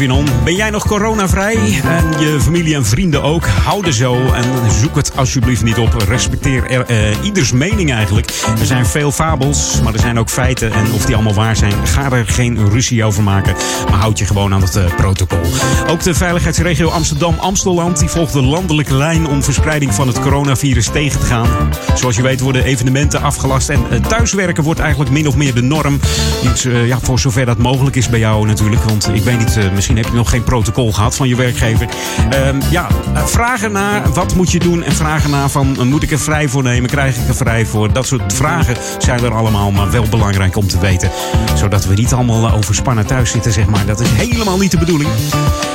[0.01, 0.40] Vinon.
[0.43, 1.55] Ben jij nog coronavrij?
[1.83, 3.45] En je familie en vrienden ook?
[3.45, 5.93] Hou er zo en zoek het alsjeblieft niet op.
[6.07, 8.43] Respecteer er, eh, ieders mening eigenlijk.
[8.59, 10.71] Er zijn veel fabels, maar er zijn ook feiten.
[10.71, 13.55] En of die allemaal waar zijn, ga er geen ruzie over maken.
[13.89, 15.39] Maar houd je gewoon aan het eh, protocol.
[15.87, 21.19] Ook de veiligheidsregio Amsterdam-Amstelland die volgt de landelijke lijn om verspreiding van het coronavirus tegen
[21.19, 21.47] te gaan.
[21.95, 25.61] Zoals je weet worden evenementen afgelast en eh, thuiswerken wordt eigenlijk min of meer de
[25.61, 25.99] norm.
[26.43, 28.83] Iets, ja, voor zover dat mogelijk is bij jou natuurlijk.
[28.83, 31.87] Want ik weet niet, misschien heb je nog geen protocol gehad van je werkgever.
[32.29, 36.03] Ehm, ja, eh, vragen naar wat moet je doen en vragen naar van eh, moet
[36.03, 37.93] ik er vrij voor nemen, krijg ik er vrij voor.
[37.93, 41.11] Dat soort vragen zijn er allemaal, maar wel belangrijk om te weten.
[41.55, 43.85] Zodat we niet allemaal eh, overspannen thuis zitten, zeg maar.
[43.85, 45.09] Dat is helemaal niet de bedoeling.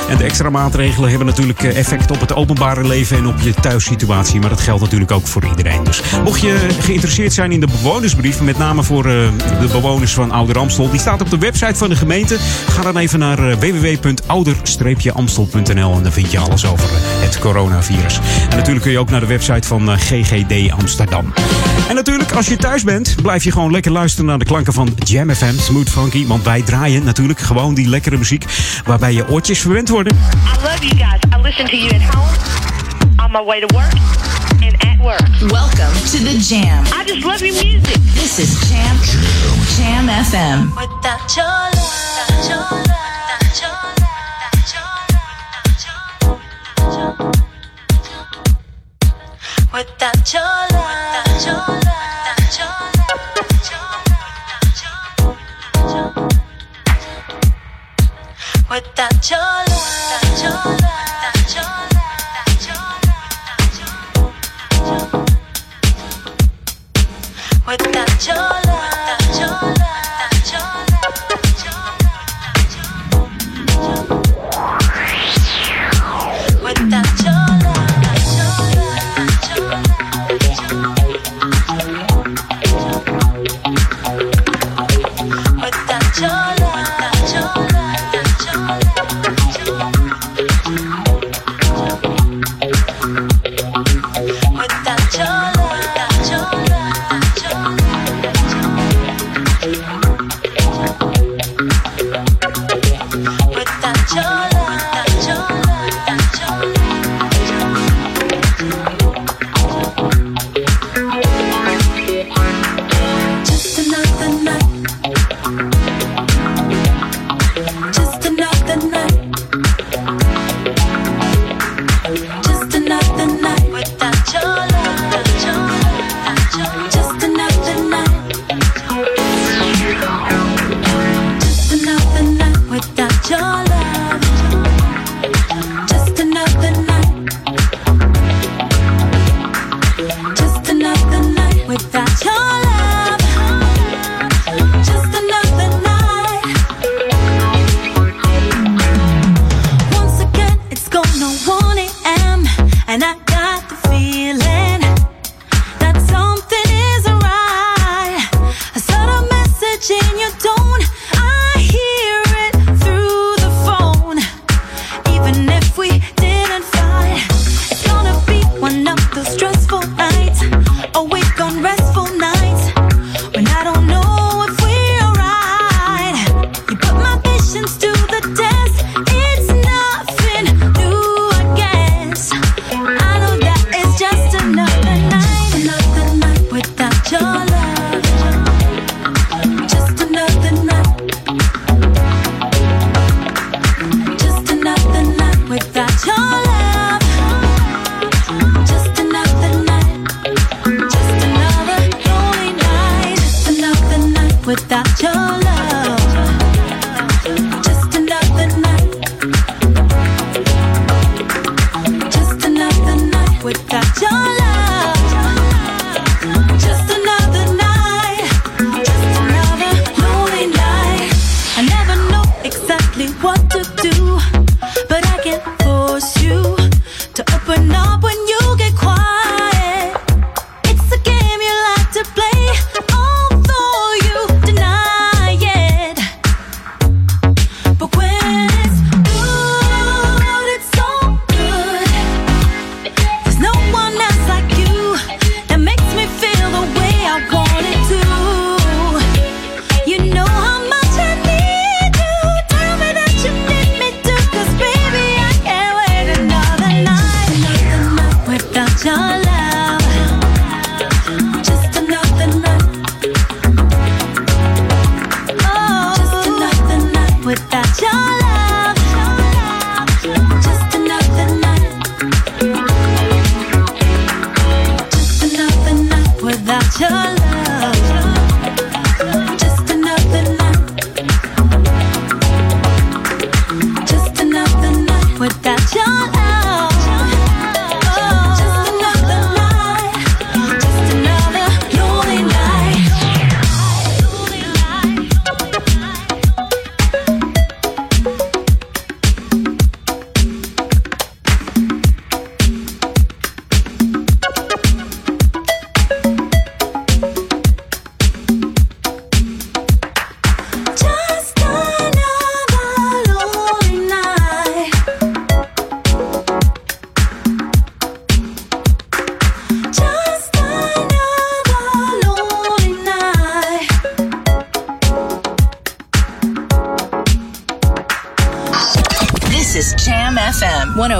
[0.09, 3.53] En de extra maatregelen hebben natuurlijk eh, effect op het openbare leven en op je
[3.53, 4.39] thuissituatie.
[4.39, 5.83] Maar dat geldt natuurlijk ook voor iedereen.
[5.83, 9.11] Dus mocht je geïnteresseerd zijn in de bewonersbrief, met name voor eh,
[9.59, 12.37] de bewoners van Ouder Amstel, die staat op de website van de gemeente.
[12.69, 16.89] Ga dan even naar eh, www.ouder-amstel.nl en dan vind je alles over
[17.27, 18.19] het coronavirus.
[18.49, 21.33] En natuurlijk kun je ook naar de website van eh, GGD Amsterdam.
[21.89, 24.95] En natuurlijk, als je thuis bent, blijf je gewoon lekker luisteren naar de klanken van
[24.97, 26.27] Jam FM, Smooth Funky.
[26.27, 28.45] Want wij draaien natuurlijk gewoon die lekkere muziek
[28.85, 30.13] waarbij je oortjes verwend worden.
[30.15, 31.39] I love you guys.
[31.39, 32.31] I listen to you at home,
[33.25, 33.93] on my way to work,
[34.61, 35.51] and at work.
[35.51, 36.83] Welcome to the Jam.
[36.85, 37.97] I just love your music.
[38.13, 38.97] This is Jam
[39.77, 40.59] Jam FM.
[40.75, 42.76] Without your love, without your
[67.67, 68.66] with that joy.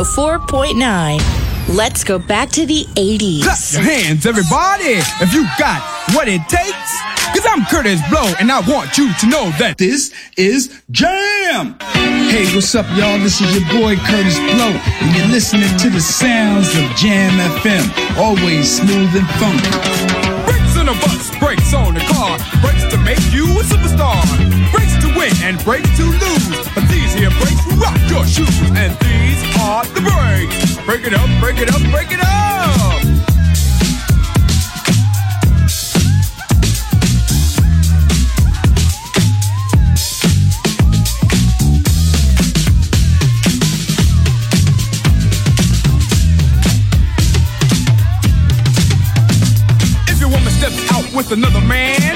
[0.04, 1.76] 104.9.
[1.76, 3.42] Let's go back to the 80s.
[3.42, 5.82] Clap your hands, everybody, if you got
[6.14, 7.02] what it takes.
[7.34, 11.76] Cause I'm Curtis Blow, and I want you to know that this is Jam!
[12.30, 13.18] Hey, what's up, y'all?
[13.20, 14.70] This is your boy Curtis Blow,
[15.02, 17.84] and you're listening to the sounds of Jam FM.
[18.18, 20.38] Always smooth and funky.
[20.78, 24.22] On a bus, brakes on a car, brakes to make you a superstar.
[24.72, 26.70] Brakes to win and brakes to lose.
[26.76, 29.17] But these here brakes rock your shoes, and these
[29.68, 30.78] are the brakes.
[30.86, 33.02] Break it up, break it up, break it up!
[50.08, 52.16] If your woman steps out with another man,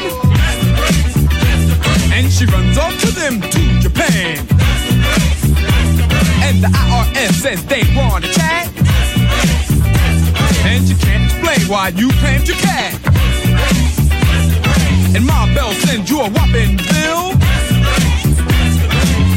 [2.14, 4.38] and she runs off to them to Japan,
[6.44, 8.68] and the IRS says they want to chat,
[10.66, 12.94] and you can't explain why you claimed your cat,
[15.16, 17.34] and my bell sends you a whopping bill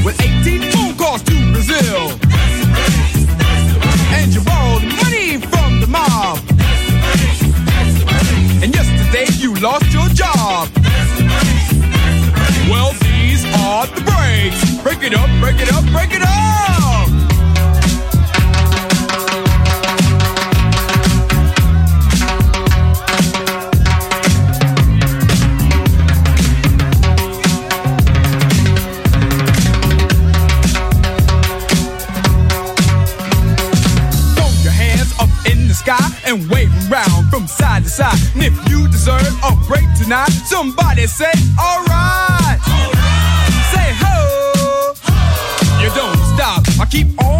[0.05, 2.13] with 18 phone calls to Brazil,
[4.13, 6.39] and you borrowed money from the mob.
[8.63, 10.69] And yesterday you lost your job.
[12.71, 14.83] Well, these are the breaks.
[14.83, 16.84] Break it up, break it up, break it up.
[40.15, 42.61] Tonight, somebody say, alright.
[43.73, 44.95] Say ho.
[45.83, 46.63] You don't stop.
[46.81, 47.34] I keep on.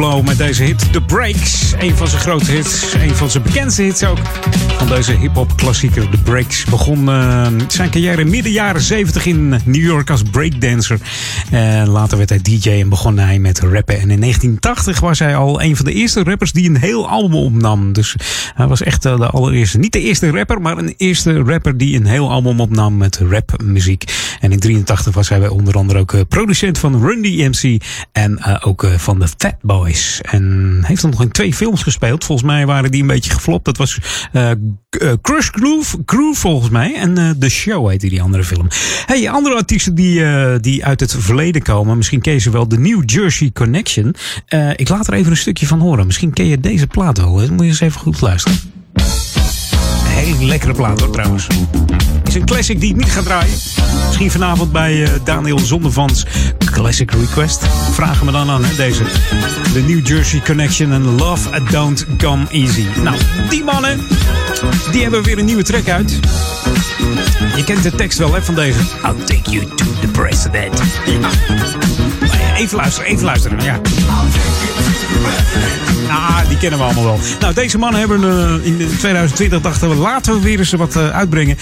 [0.00, 1.72] Met deze hit The Breaks.
[1.78, 4.18] Een van zijn grote hits, een van zijn bekendste hits ook.
[4.78, 6.64] Van deze hip-hop klassieker The Breaks.
[6.64, 10.98] Begon eh, zijn carrière midden jaren 70 in New York als breakdancer.
[11.52, 13.94] En later werd hij DJ en begon hij met rappen.
[13.94, 17.34] En in 1980 was hij al een van de eerste rappers die een heel album
[17.34, 17.92] opnam.
[17.92, 18.14] Dus
[18.54, 19.78] hij was echt eh, de allereerste.
[19.78, 24.04] Niet de eerste rapper, maar een eerste rapper die een heel album opnam met rapmuziek.
[24.40, 28.56] En in 83 was hij onder andere ook eh, producent van Run DMC en eh,
[28.60, 30.20] ook van de Fat Boys.
[30.20, 32.24] En heeft dan nog in twee films gespeeld.
[32.24, 33.64] Volgens mij waren die een beetje geflopt.
[33.64, 33.98] Dat was
[34.32, 34.50] eh,
[35.22, 36.94] Crush Groove, Groove volgens mij.
[36.94, 38.68] En The Show heette die andere film.
[39.06, 40.24] Hey, andere artiesten die,
[40.60, 41.96] die uit het verleden komen.
[41.96, 42.68] Misschien ken je ze wel.
[42.68, 44.14] De New Jersey Connection.
[44.46, 46.06] Eh, ik laat er even een stukje van horen.
[46.06, 47.30] Misschien ken je deze plaat wel.
[47.30, 48.58] Moet je eens even goed luisteren.
[48.92, 49.04] Een
[50.04, 51.46] hele lekkere plaat hoor trouwens.
[52.24, 53.54] Is een classic die ik niet ga draaien.
[54.06, 56.26] Misschien vanavond bij eh, Daniel Zonnevans
[56.72, 57.66] Classic Request.
[57.92, 59.02] Vragen me dan aan hè, deze.
[59.72, 62.84] De New Jersey Connection en Love Don't Come Easy.
[63.02, 63.16] Nou,
[63.48, 64.00] die mannen,
[64.92, 66.20] die hebben weer een nieuwe track uit.
[67.56, 68.78] Je kent de tekst wel hè, van deze.
[68.78, 70.82] I'll take you to the president.
[71.06, 72.56] Ja.
[72.56, 73.60] Even luisteren, even luisteren.
[73.60, 73.80] Ja.
[76.12, 77.18] Ah, die kennen we allemaal wel.
[77.40, 81.08] Nou, deze mannen hebben eh, in 2020 dachten we laten we weer eens wat eh,
[81.08, 81.56] uitbrengen.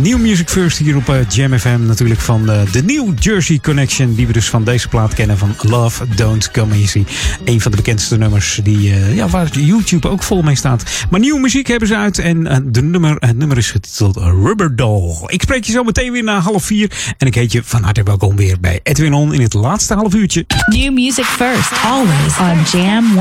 [0.00, 4.14] New Music First hier op Jam FM natuurlijk van de New Jersey Connection.
[4.14, 7.04] Die we dus van deze plaat kennen van Love Don't Come Easy.
[7.44, 10.82] Een van de bekendste nummers die, ja, waar YouTube ook vol mee staat.
[11.10, 15.14] Maar nieuwe muziek hebben ze uit en de nummer, het nummer is getiteld Rubber Doll.
[15.26, 16.90] Ik spreek je zo meteen weer na half vier.
[17.18, 20.14] En ik heet je van harte welkom weer bij Edwin On in het laatste half
[20.14, 20.44] uurtje.
[20.66, 23.16] New music first, always on Jam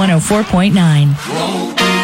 [0.51, 1.96] 104.9.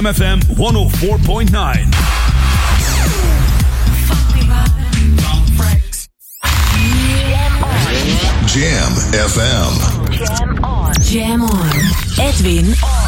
[0.00, 1.50] Jam FM 104.9.
[8.46, 9.72] Jam FM.
[10.16, 10.94] Jam on.
[11.02, 11.70] Jam on.
[12.18, 12.99] Edwin on.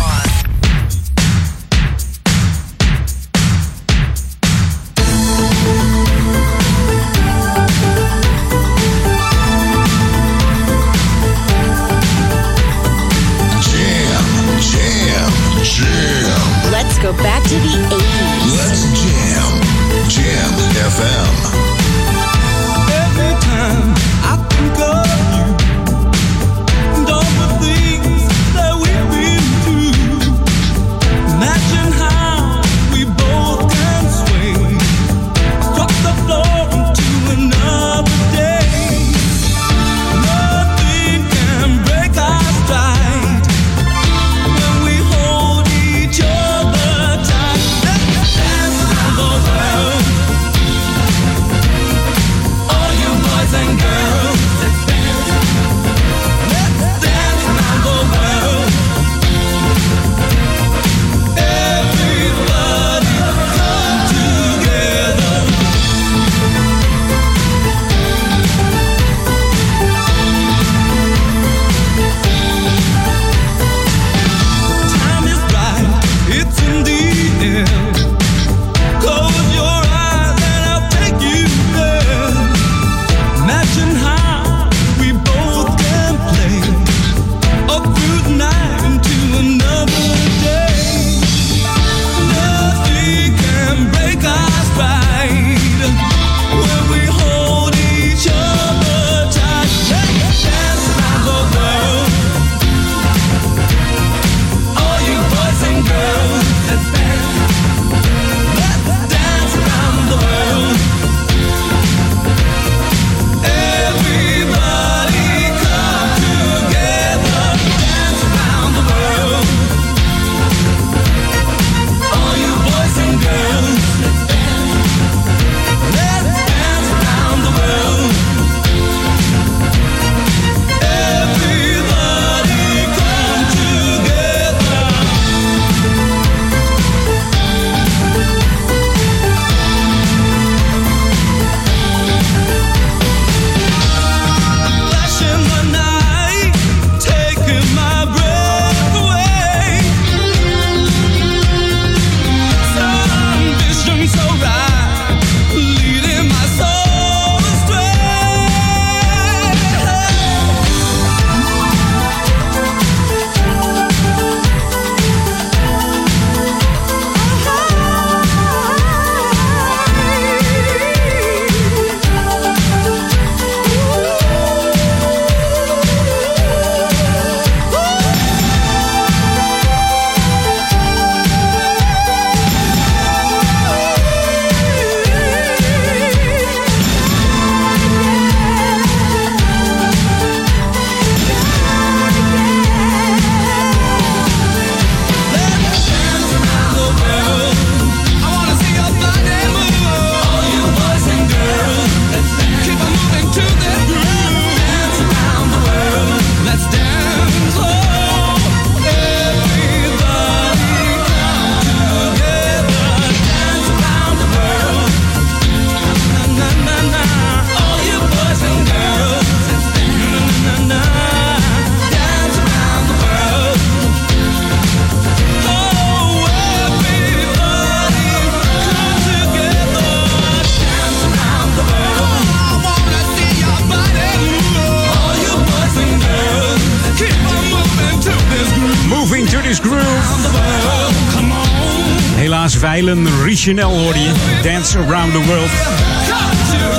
[243.44, 244.12] Richanel hoorde je.
[244.42, 245.50] Dance Around the World.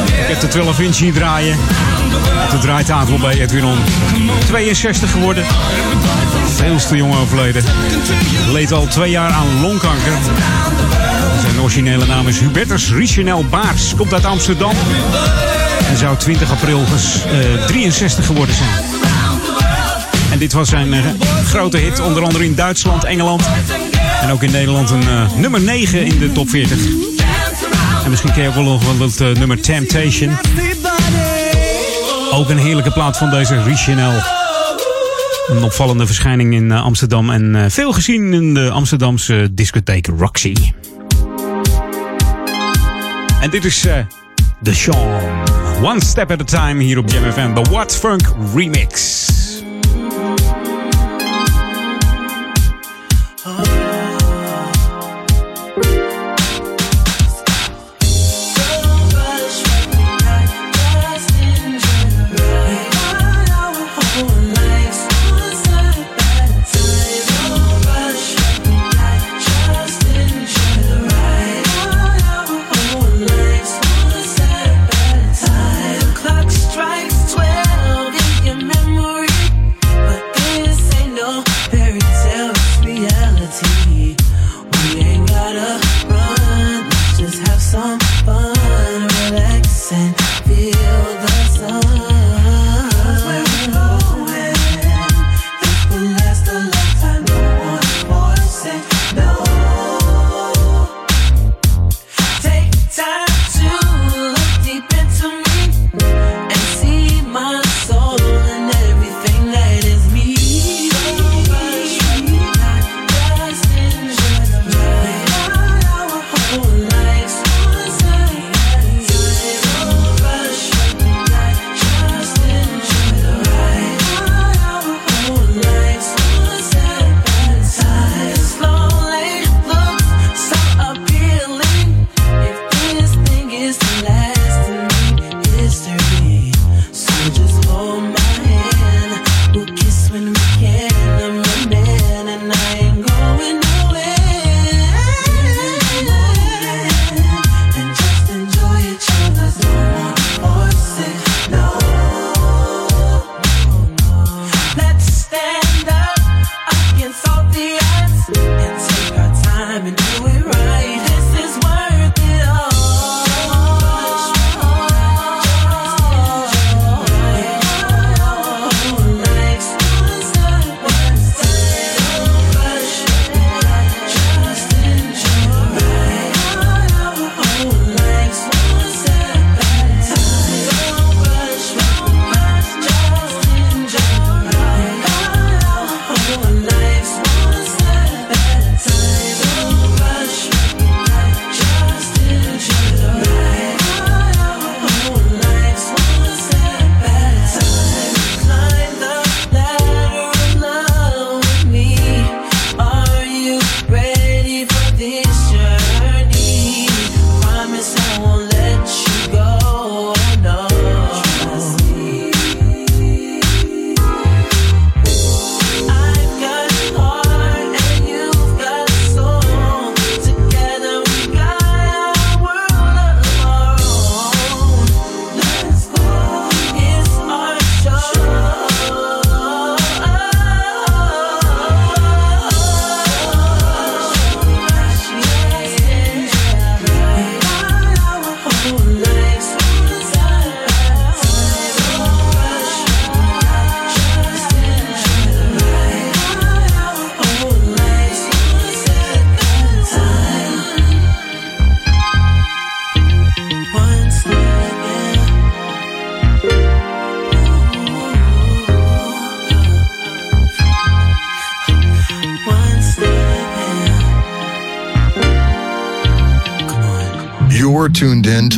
[0.07, 1.57] Ik heb de 12 inch hier draaien.
[2.43, 3.77] Op de draaitafel bij Edwin On.
[4.47, 5.45] 62 geworden.
[6.55, 7.63] Veel te jong overleden.
[8.51, 10.13] Leed al twee jaar aan longkanker.
[11.41, 13.95] Zijn originele naam is Hubertus Richanel Baars.
[13.95, 14.73] Komt uit Amsterdam.
[15.89, 18.69] En zou 20 april eh, 63 geworden zijn.
[20.31, 20.99] En dit was zijn eh,
[21.45, 23.43] grote hit, onder andere in Duitsland, Engeland.
[24.23, 26.85] En ook in Nederland een eh, nummer 9 in de top 40.
[28.03, 30.37] En misschien ken je ook wel nog wel het eh, nummer Temptation.
[32.31, 34.21] Ook een heerlijke plaat van deze Richanel.
[35.47, 40.55] Een opvallende verschijning in eh, Amsterdam en veel gezien in de Amsterdamse discotheek Roxy.
[43.41, 43.85] En dit is
[44.61, 45.21] The Sean.
[45.81, 47.53] One Step at a Time hier op Jam FM.
[47.53, 49.32] The What Funk Remix.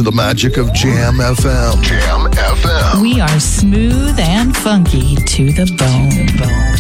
[0.06, 1.82] The magic of Jam FM.
[1.82, 3.02] Jam FM.
[3.02, 6.75] We are smooth and funky to the bone.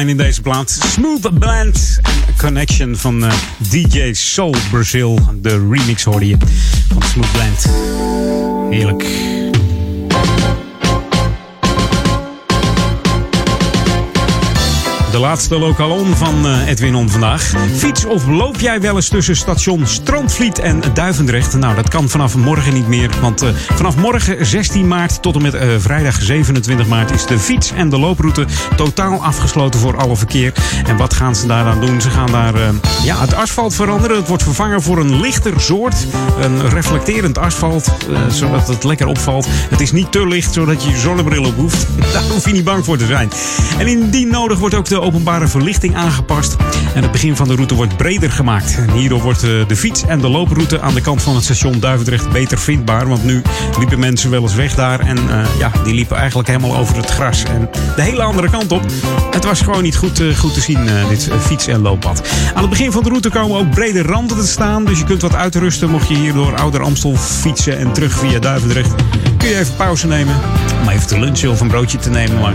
[0.00, 0.70] In deze plaat.
[0.70, 2.00] Smooth Blend
[2.36, 3.32] Connection van eh,
[3.70, 5.18] DJ Soul Brazil.
[5.34, 6.36] De remix hoorde je
[6.92, 7.66] van Smooth Blend.
[8.70, 9.31] Heerlijk.
[15.12, 17.52] De laatste lokalon van eh, Edwin On vandaag.
[17.76, 21.56] Fiets of loop jij wel eens tussen station Strandvliet en Duivendrecht?
[21.56, 23.10] Nou, dat kan vanaf morgen niet meer.
[23.20, 27.38] Want eh, vanaf morgen 16 maart tot en met eh, vrijdag 27 maart is de
[27.38, 30.52] fiets- en de looproute totaal afgesloten voor alle verkeer.
[30.86, 32.00] En wat gaan ze daar aan doen?
[32.00, 32.54] Ze gaan daar
[33.04, 34.16] ja, het asfalt veranderen.
[34.16, 36.06] Het wordt vervangen voor een lichter soort.
[36.40, 37.92] Een reflecterend asfalt,
[38.28, 39.46] zodat het lekker opvalt.
[39.50, 41.86] Het is niet te licht, zodat je je zonnebril op hoeft.
[42.12, 43.30] Daar hoef je niet bang voor te zijn.
[43.78, 46.56] En indien nodig wordt ook de openbare verlichting aangepast.
[46.94, 48.78] En het begin van de route wordt breder gemaakt.
[48.94, 52.30] Hierdoor wordt eh, de fiets- en de looproute aan de kant van het station Duivendrecht
[52.30, 53.08] beter vindbaar.
[53.08, 53.42] Want nu
[53.78, 55.00] liepen mensen wel eens weg daar.
[55.00, 57.42] En eh, ja, die liepen eigenlijk helemaal over het gras.
[57.44, 58.82] En de hele andere kant op.
[59.30, 62.22] Het was gewoon niet goed, eh, goed te zien, dit fiets- en looppad.
[62.54, 64.84] Aan het begin van de route komen ook brede randen te staan.
[64.84, 68.38] Dus je kunt wat uitrusten mocht je hier door Ouder Amstel fietsen en terug via
[68.38, 68.94] Duivendrecht.
[69.42, 70.34] Kun je even pauze nemen.
[70.80, 72.40] Om even te lunchen of een broodje te nemen.
[72.40, 72.52] Maar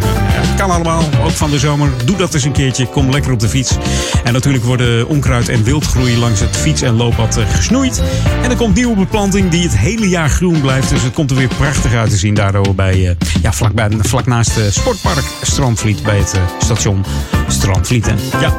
[0.58, 1.90] kan allemaal, ook van de zomer.
[2.06, 2.88] Doe dat eens een keertje.
[2.88, 3.78] Kom lekker op de fiets.
[4.24, 8.02] En natuurlijk worden onkruid en wildgroei langs het fiets- en looppad eh, gesnoeid.
[8.44, 10.90] En er komt nieuwe beplanting die het hele jaar groen blijft.
[10.90, 12.34] Dus het komt er weer prachtig uit te zien.
[12.34, 16.04] Daardoor bij, eh, ja, vlak, bij, vlak naast het Sportpark Strandvliet.
[16.04, 17.06] Bij het eh, station
[17.48, 18.14] Strandvliet.
[18.40, 18.58] Ja...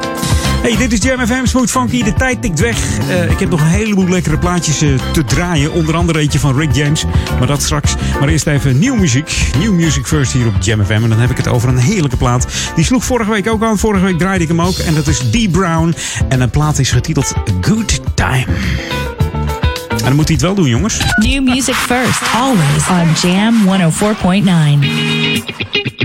[0.62, 2.02] Hey, dit is Jam FM Smooth Funky.
[2.02, 2.98] De tijd tikt weg.
[2.98, 5.72] Eh, ik heb nog een heleboel lekkere plaatjes eh, te draaien.
[5.72, 7.05] Onder andere eentje van Rick James.
[7.39, 7.94] Maar dat straks.
[8.20, 9.51] Maar eerst even nieuw muziek.
[9.59, 10.93] Nieuw music first hier op Jam FM.
[10.93, 12.47] En dan heb ik het over een heerlijke plaat.
[12.74, 13.78] Die sloeg vorige week ook aan.
[13.78, 14.78] Vorige week draaide ik hem ook.
[14.78, 15.51] En dat is D.
[15.51, 15.94] Brown.
[16.28, 18.47] En de plaat is getiteld Good Time.
[19.98, 21.01] En dan moet hij het wel doen, jongens.
[21.16, 25.98] New music first, always on Jam 104.9.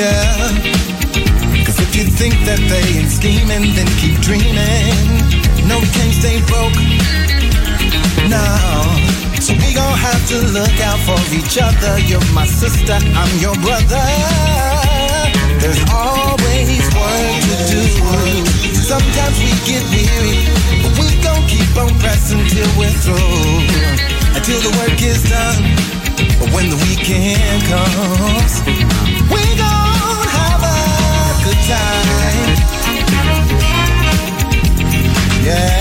[0.00, 1.64] yeah.
[1.64, 4.96] Cause if you think that they ain't scheming, then keep dreaming.
[5.68, 6.76] No, we can't stay broke,
[8.32, 8.44] no.
[9.44, 11.92] So we gon' have to look out for each other.
[12.08, 14.06] You're my sister, I'm your brother.
[15.60, 17.84] There's always work to do.
[18.80, 20.48] Sometimes we get weary,
[20.80, 23.68] but we gon' keep on pressing till we're through.
[24.32, 25.99] Until the work is done.
[26.38, 28.62] But when the weekend comes,
[29.32, 32.50] we gon' have a good time.
[35.44, 35.79] Yeah.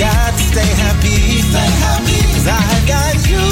[0.00, 1.44] Got to stay happy.
[1.44, 2.20] Stay happy.
[2.32, 3.44] Cause I got you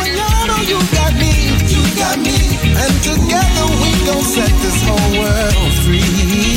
[0.00, 1.52] and y'all know you got me.
[1.68, 2.40] You got me.
[2.72, 6.56] And together we gon' set this whole world free.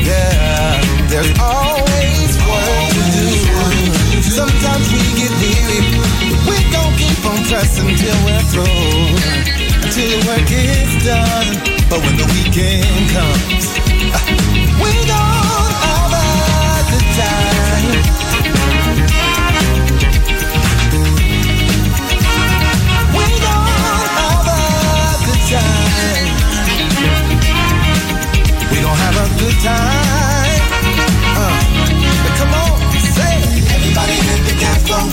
[0.00, 0.80] Yeah,
[1.12, 3.28] there's always work to do.
[4.40, 5.80] Sometimes we get weary.
[5.92, 6.08] but
[6.48, 9.20] We gon' keep on pressing till we're through.
[9.84, 11.48] Until the work is done.
[11.92, 13.68] But when the weekend comes,
[14.80, 15.31] we gon'
[29.62, 30.62] time.
[31.38, 31.54] Uh,
[32.34, 33.36] come on, say.
[33.70, 34.54] Everybody hit the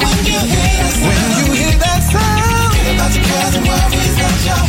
[0.01, 1.05] when you hear that sound.
[1.05, 2.73] When you hear that sound.
[2.73, 4.15] Forget about your cares and worries,
[4.45, 4.68] your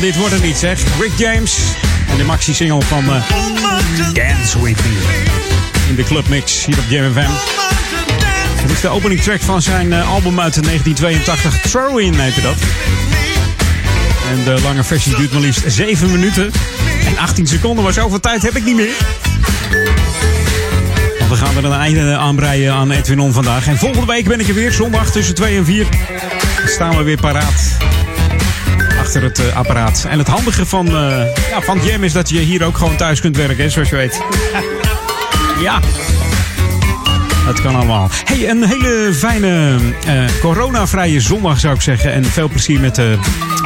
[0.00, 0.80] dit wordt het niet, zeg.
[1.00, 1.58] Rick James
[2.10, 3.10] en de maxi-single van uh,
[4.12, 5.22] Dance With Me
[5.88, 7.30] in de clubmix hier op JMFM.
[8.62, 12.56] Dit is de opening track van zijn eh, album uit 1982, Throw In heette dat.
[14.30, 16.52] En de lange versie duurt maar liefst 7 minuten
[17.06, 18.94] en 18 seconden, maar zoveel tijd heb ik niet meer.
[21.18, 23.66] Want we gaan er een einde aan breien aan Edwinon vandaag.
[23.66, 25.86] En volgende week ben ik er weer, zondag tussen 2 en 4.
[26.58, 27.83] Dan staan we weer paraat
[29.22, 30.06] het eh, apparaat.
[30.08, 33.20] En het handige van, eh, ja, van Jam is dat je hier ook gewoon thuis
[33.20, 34.22] kunt werken, hè, zoals je weet.
[35.66, 35.80] ja.
[37.54, 38.08] Dat kan allemaal.
[38.24, 39.76] Hey, een hele fijne
[40.06, 42.12] eh, coronavrije zondag zou ik zeggen.
[42.12, 43.06] En veel plezier met eh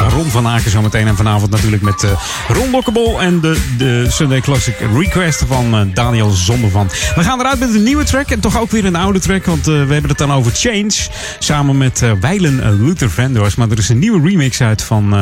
[0.08, 1.06] Ron van Aken zometeen.
[1.06, 2.10] En vanavond natuurlijk met eh
[2.48, 6.90] Ron en de, de Sunday Classic Request van Daniel Zondervan.
[7.14, 9.46] We gaan eruit met een nieuwe track en toch ook weer een oude track.
[9.46, 10.92] Want we hebben het dan over Change.
[11.38, 13.56] Samen met Weilen Luther Vandross.
[13.56, 15.14] Maar er is een nieuwe remix uit van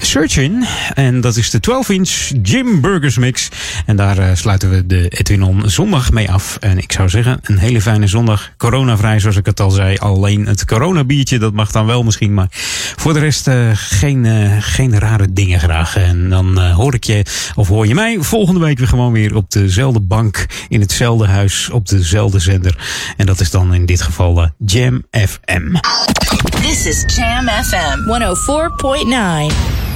[0.00, 0.64] Searchin.
[0.94, 3.48] En dat is de 12-inch Jim Burgers mix.
[3.86, 6.56] En daar eh, sluiten we de Edwin On zondag mee af.
[6.60, 8.50] En ik zou zeggen, een hele fijne zondag.
[8.56, 9.96] Coronavrij, zoals ik het al zei.
[9.96, 12.34] Alleen het coronabiertje, dat mag dan wel misschien.
[12.34, 12.46] Maar
[12.96, 15.96] voor de rest eh, geen, eh, geen rare dingen graag.
[15.96, 17.24] En dan hoor ik je,
[17.54, 20.46] of hoor je mij, volgende week weer gewoon weer op dezelfde bank.
[20.68, 22.78] In hetzelfde huis, op dezelfde zender.
[23.16, 25.76] En dat is dan in dit geval Jam FM.
[26.62, 29.27] This is Jam FM 104.9.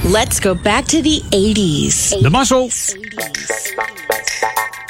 [0.05, 2.13] Let's go back to the 80s.
[2.13, 2.21] 80s.
[2.21, 2.93] The muscles.
[2.93, 4.82] 80s.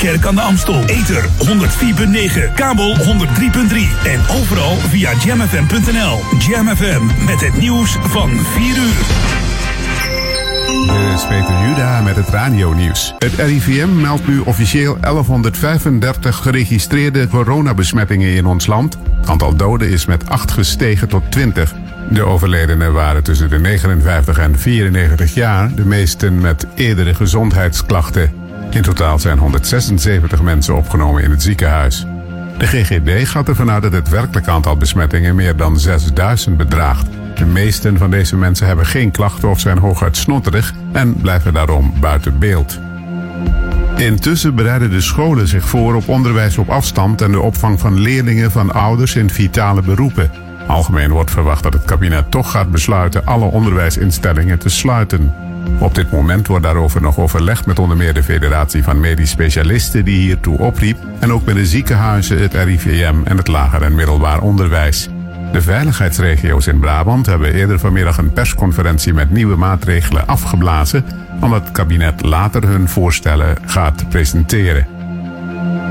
[0.00, 0.84] Kerk aan de Amstel.
[0.84, 3.04] Ether 104.9, kabel 103.3
[4.04, 6.18] en overal via jamfm.nl.
[6.38, 9.28] Jam FM met het nieuws van 4 uur.
[10.86, 13.14] Dit is Peter Juda met het radionieuws.
[13.18, 18.98] Het RIVM meldt nu officieel 1135 geregistreerde coronabesmettingen in ons land.
[19.20, 21.74] Het aantal doden is met 8 gestegen tot 20.
[22.10, 28.39] De overledenen waren tussen de 59 en 94 jaar, de meesten met eerdere gezondheidsklachten.
[28.70, 32.06] In totaal zijn 176 mensen opgenomen in het ziekenhuis.
[32.58, 37.06] De GGD gaat ervan uit dat het werkelijk aantal besmettingen meer dan 6000 bedraagt.
[37.34, 41.94] De meesten van deze mensen hebben geen klachten of zijn hooguit snotterig en blijven daarom
[42.00, 42.78] buiten beeld.
[43.96, 48.50] Intussen bereiden de scholen zich voor op onderwijs op afstand en de opvang van leerlingen
[48.50, 50.30] van ouders in vitale beroepen.
[50.66, 55.34] Algemeen wordt verwacht dat het kabinet toch gaat besluiten alle onderwijsinstellingen te sluiten.
[55.78, 60.04] Op dit moment wordt daarover nog overlegd met onder meer de Federatie van Medisch Specialisten
[60.04, 64.40] die hiertoe opriep en ook met de ziekenhuizen, het RIVM en het lager en middelbaar
[64.40, 65.08] onderwijs.
[65.52, 71.04] De veiligheidsregio's in Brabant hebben eerder vanmiddag een persconferentie met nieuwe maatregelen afgeblazen,
[71.40, 74.86] omdat het kabinet later hun voorstellen gaat presenteren.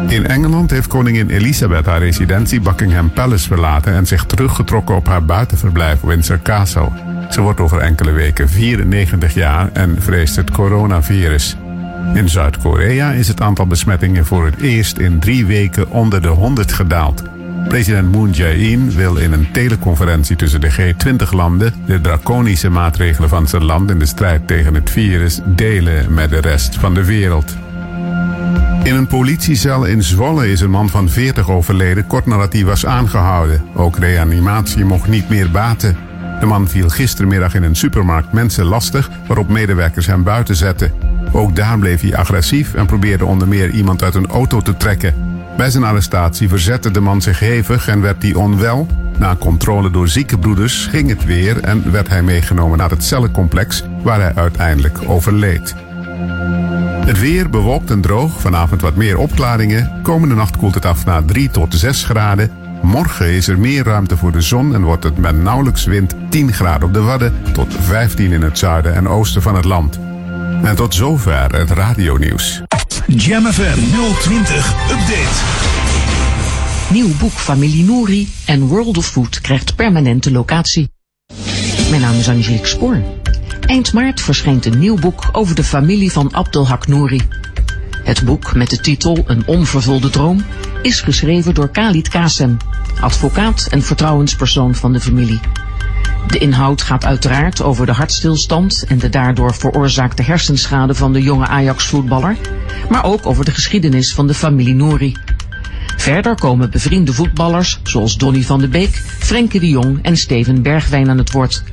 [0.08, 5.26] In Engeland heeft koningin Elizabeth haar residentie Buckingham Palace verlaten en zich teruggetrokken op haar
[5.26, 6.90] buitenverblijf Windsor Castle.
[7.30, 11.58] Ze wordt over enkele weken 94 jaar en vreest het coronavirus.
[12.14, 16.72] In Zuid-Korea is het aantal besmettingen voor het eerst in drie weken onder de 100
[16.72, 17.24] gedaald.
[17.68, 23.64] President Moon Jae-in wil in een teleconferentie tussen de G20-landen de draconische maatregelen van zijn
[23.64, 27.58] land in de strijd tegen het virus delen met de rest van de wereld.
[28.84, 32.86] In een politiecel in Zwolle is een man van 40 overleden kort nadat hij was
[32.86, 33.62] aangehouden.
[33.76, 36.09] Ook reanimatie mocht niet meer baten.
[36.40, 40.92] De man viel gistermiddag in een supermarkt mensen lastig, waarop medewerkers hem buiten zetten.
[41.32, 45.14] Ook daar bleef hij agressief en probeerde onder meer iemand uit een auto te trekken.
[45.58, 48.88] Bij zijn arrestatie verzette de man zich hevig en werd hij onwel.
[49.18, 54.22] Na controle door ziekenbroeders ging het weer en werd hij meegenomen naar het cellencomplex, waar
[54.22, 55.76] hij uiteindelijk overleed.
[57.06, 60.02] Het weer bewolkt en droog, vanavond wat meer opklaringen.
[60.04, 62.52] Komende nacht koelt het af naar 3 tot 6 graden.
[62.82, 66.54] Morgen is er meer ruimte voor de zon en wordt het met nauwelijks wind 10
[66.54, 70.00] graden op de Wadden tot 15 in het zuiden en oosten van het land.
[70.64, 72.62] En tot zover het radionieuws.
[73.08, 73.80] Jam FM
[74.20, 75.68] 020 Update.
[76.94, 80.92] Nieuw boek Familie Nouri en World of Food krijgt permanente locatie.
[81.90, 83.02] Mijn naam is Angelique Spoor.
[83.66, 87.22] Eind maart verschijnt een nieuw boek over de familie van Abdelhak Nouri.
[88.04, 90.46] Het boek met de titel Een onvervulde droom
[90.82, 92.58] is geschreven door Khalid Kasem,
[93.00, 95.40] advocaat en vertrouwenspersoon van de familie.
[96.28, 101.48] De inhoud gaat uiteraard over de hartstilstand en de daardoor veroorzaakte hersenschade van de jonge
[101.48, 102.38] Ajax-voetballer,
[102.90, 105.16] maar ook over de geschiedenis van de familie Nouri.
[105.98, 111.10] Verder komen bevriende voetballers zoals Donny van de Beek, Frenkie de Jong en Steven Bergwijn
[111.10, 111.64] aan het woord.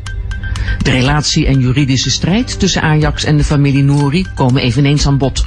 [0.83, 5.45] De relatie en juridische strijd tussen Ajax en de familie Nouri komen eveneens aan bod.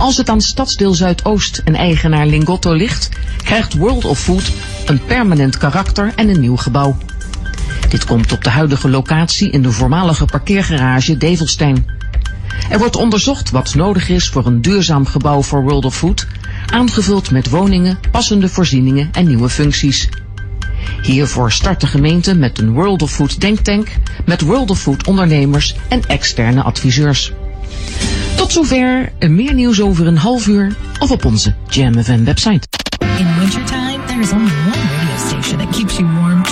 [0.00, 3.08] Als het aan stadsdeel Zuidoost en eigenaar Lingotto ligt,
[3.42, 4.52] krijgt World of Food
[4.86, 6.96] een permanent karakter en een nieuw gebouw.
[7.88, 11.86] Dit komt op de huidige locatie in de voormalige parkeergarage Develstein.
[12.70, 16.26] Er wordt onderzocht wat nodig is voor een duurzaam gebouw voor World of Food,
[16.66, 20.08] aangevuld met woningen, passende voorzieningen en nieuwe functies.
[21.02, 23.88] Hiervoor start de gemeente met een World of Food denktank,
[24.24, 27.32] met World of Food ondernemers en externe adviseurs.
[28.36, 32.68] Tot zover, meer nieuws over een half uur of op onze Jam FM website.
[33.18, 36.50] In wintertime, there is only one radio station that keeps you warm 24-7.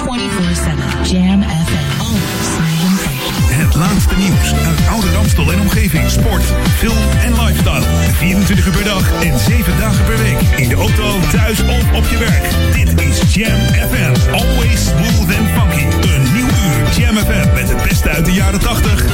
[1.10, 2.00] Jam FM.
[2.00, 3.54] Always smooth and funky.
[3.64, 6.10] Het laatste nieuws uit Oude Amstel en omgeving.
[6.10, 6.44] Sport,
[6.78, 7.82] film en lifestyle.
[8.12, 10.40] 24 uur per dag en 7 dagen per week.
[10.56, 12.44] In de auto, thuis of op je werk.
[12.74, 13.60] Dit is Jam
[13.90, 14.32] FM.
[14.32, 15.84] Always smooth and funky.
[16.14, 19.04] Een nieuw uur Jam FM met het beste uit de jaren 80,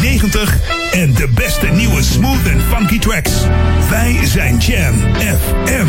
[0.00, 0.58] 90
[0.92, 3.32] en de beste nieuwe smooth and funky tracks.
[3.90, 5.88] Wij zijn Jam FM.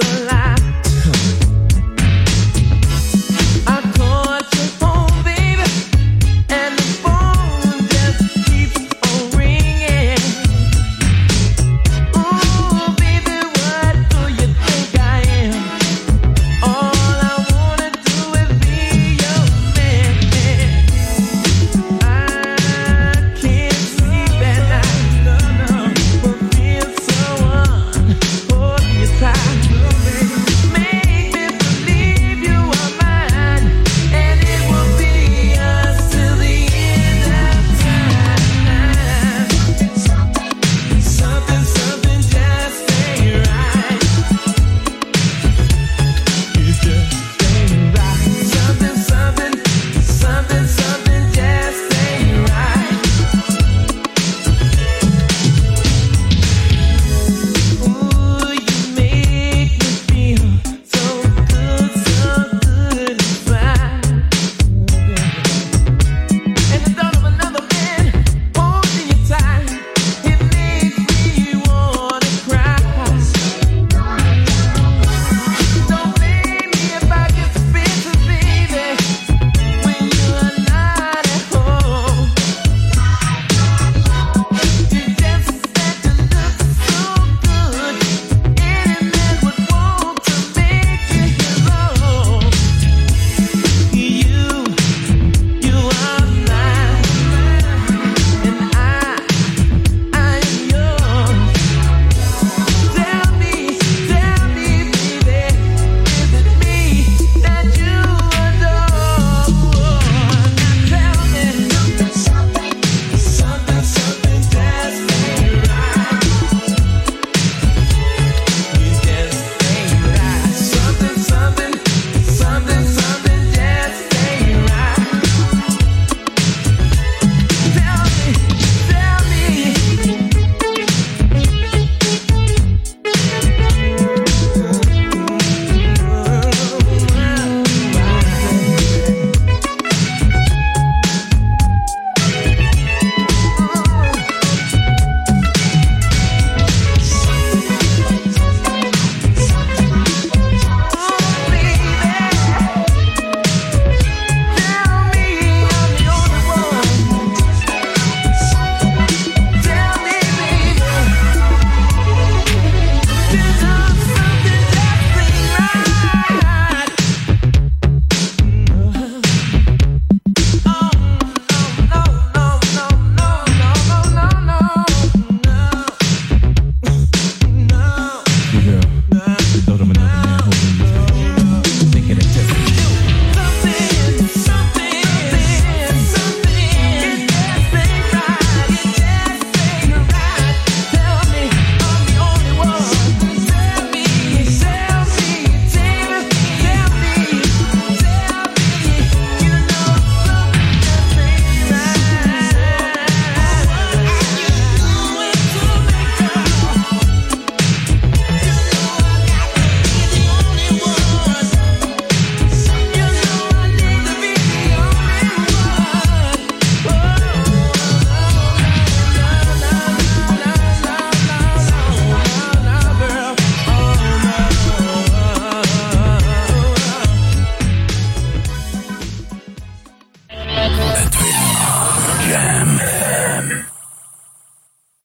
[0.00, 0.29] the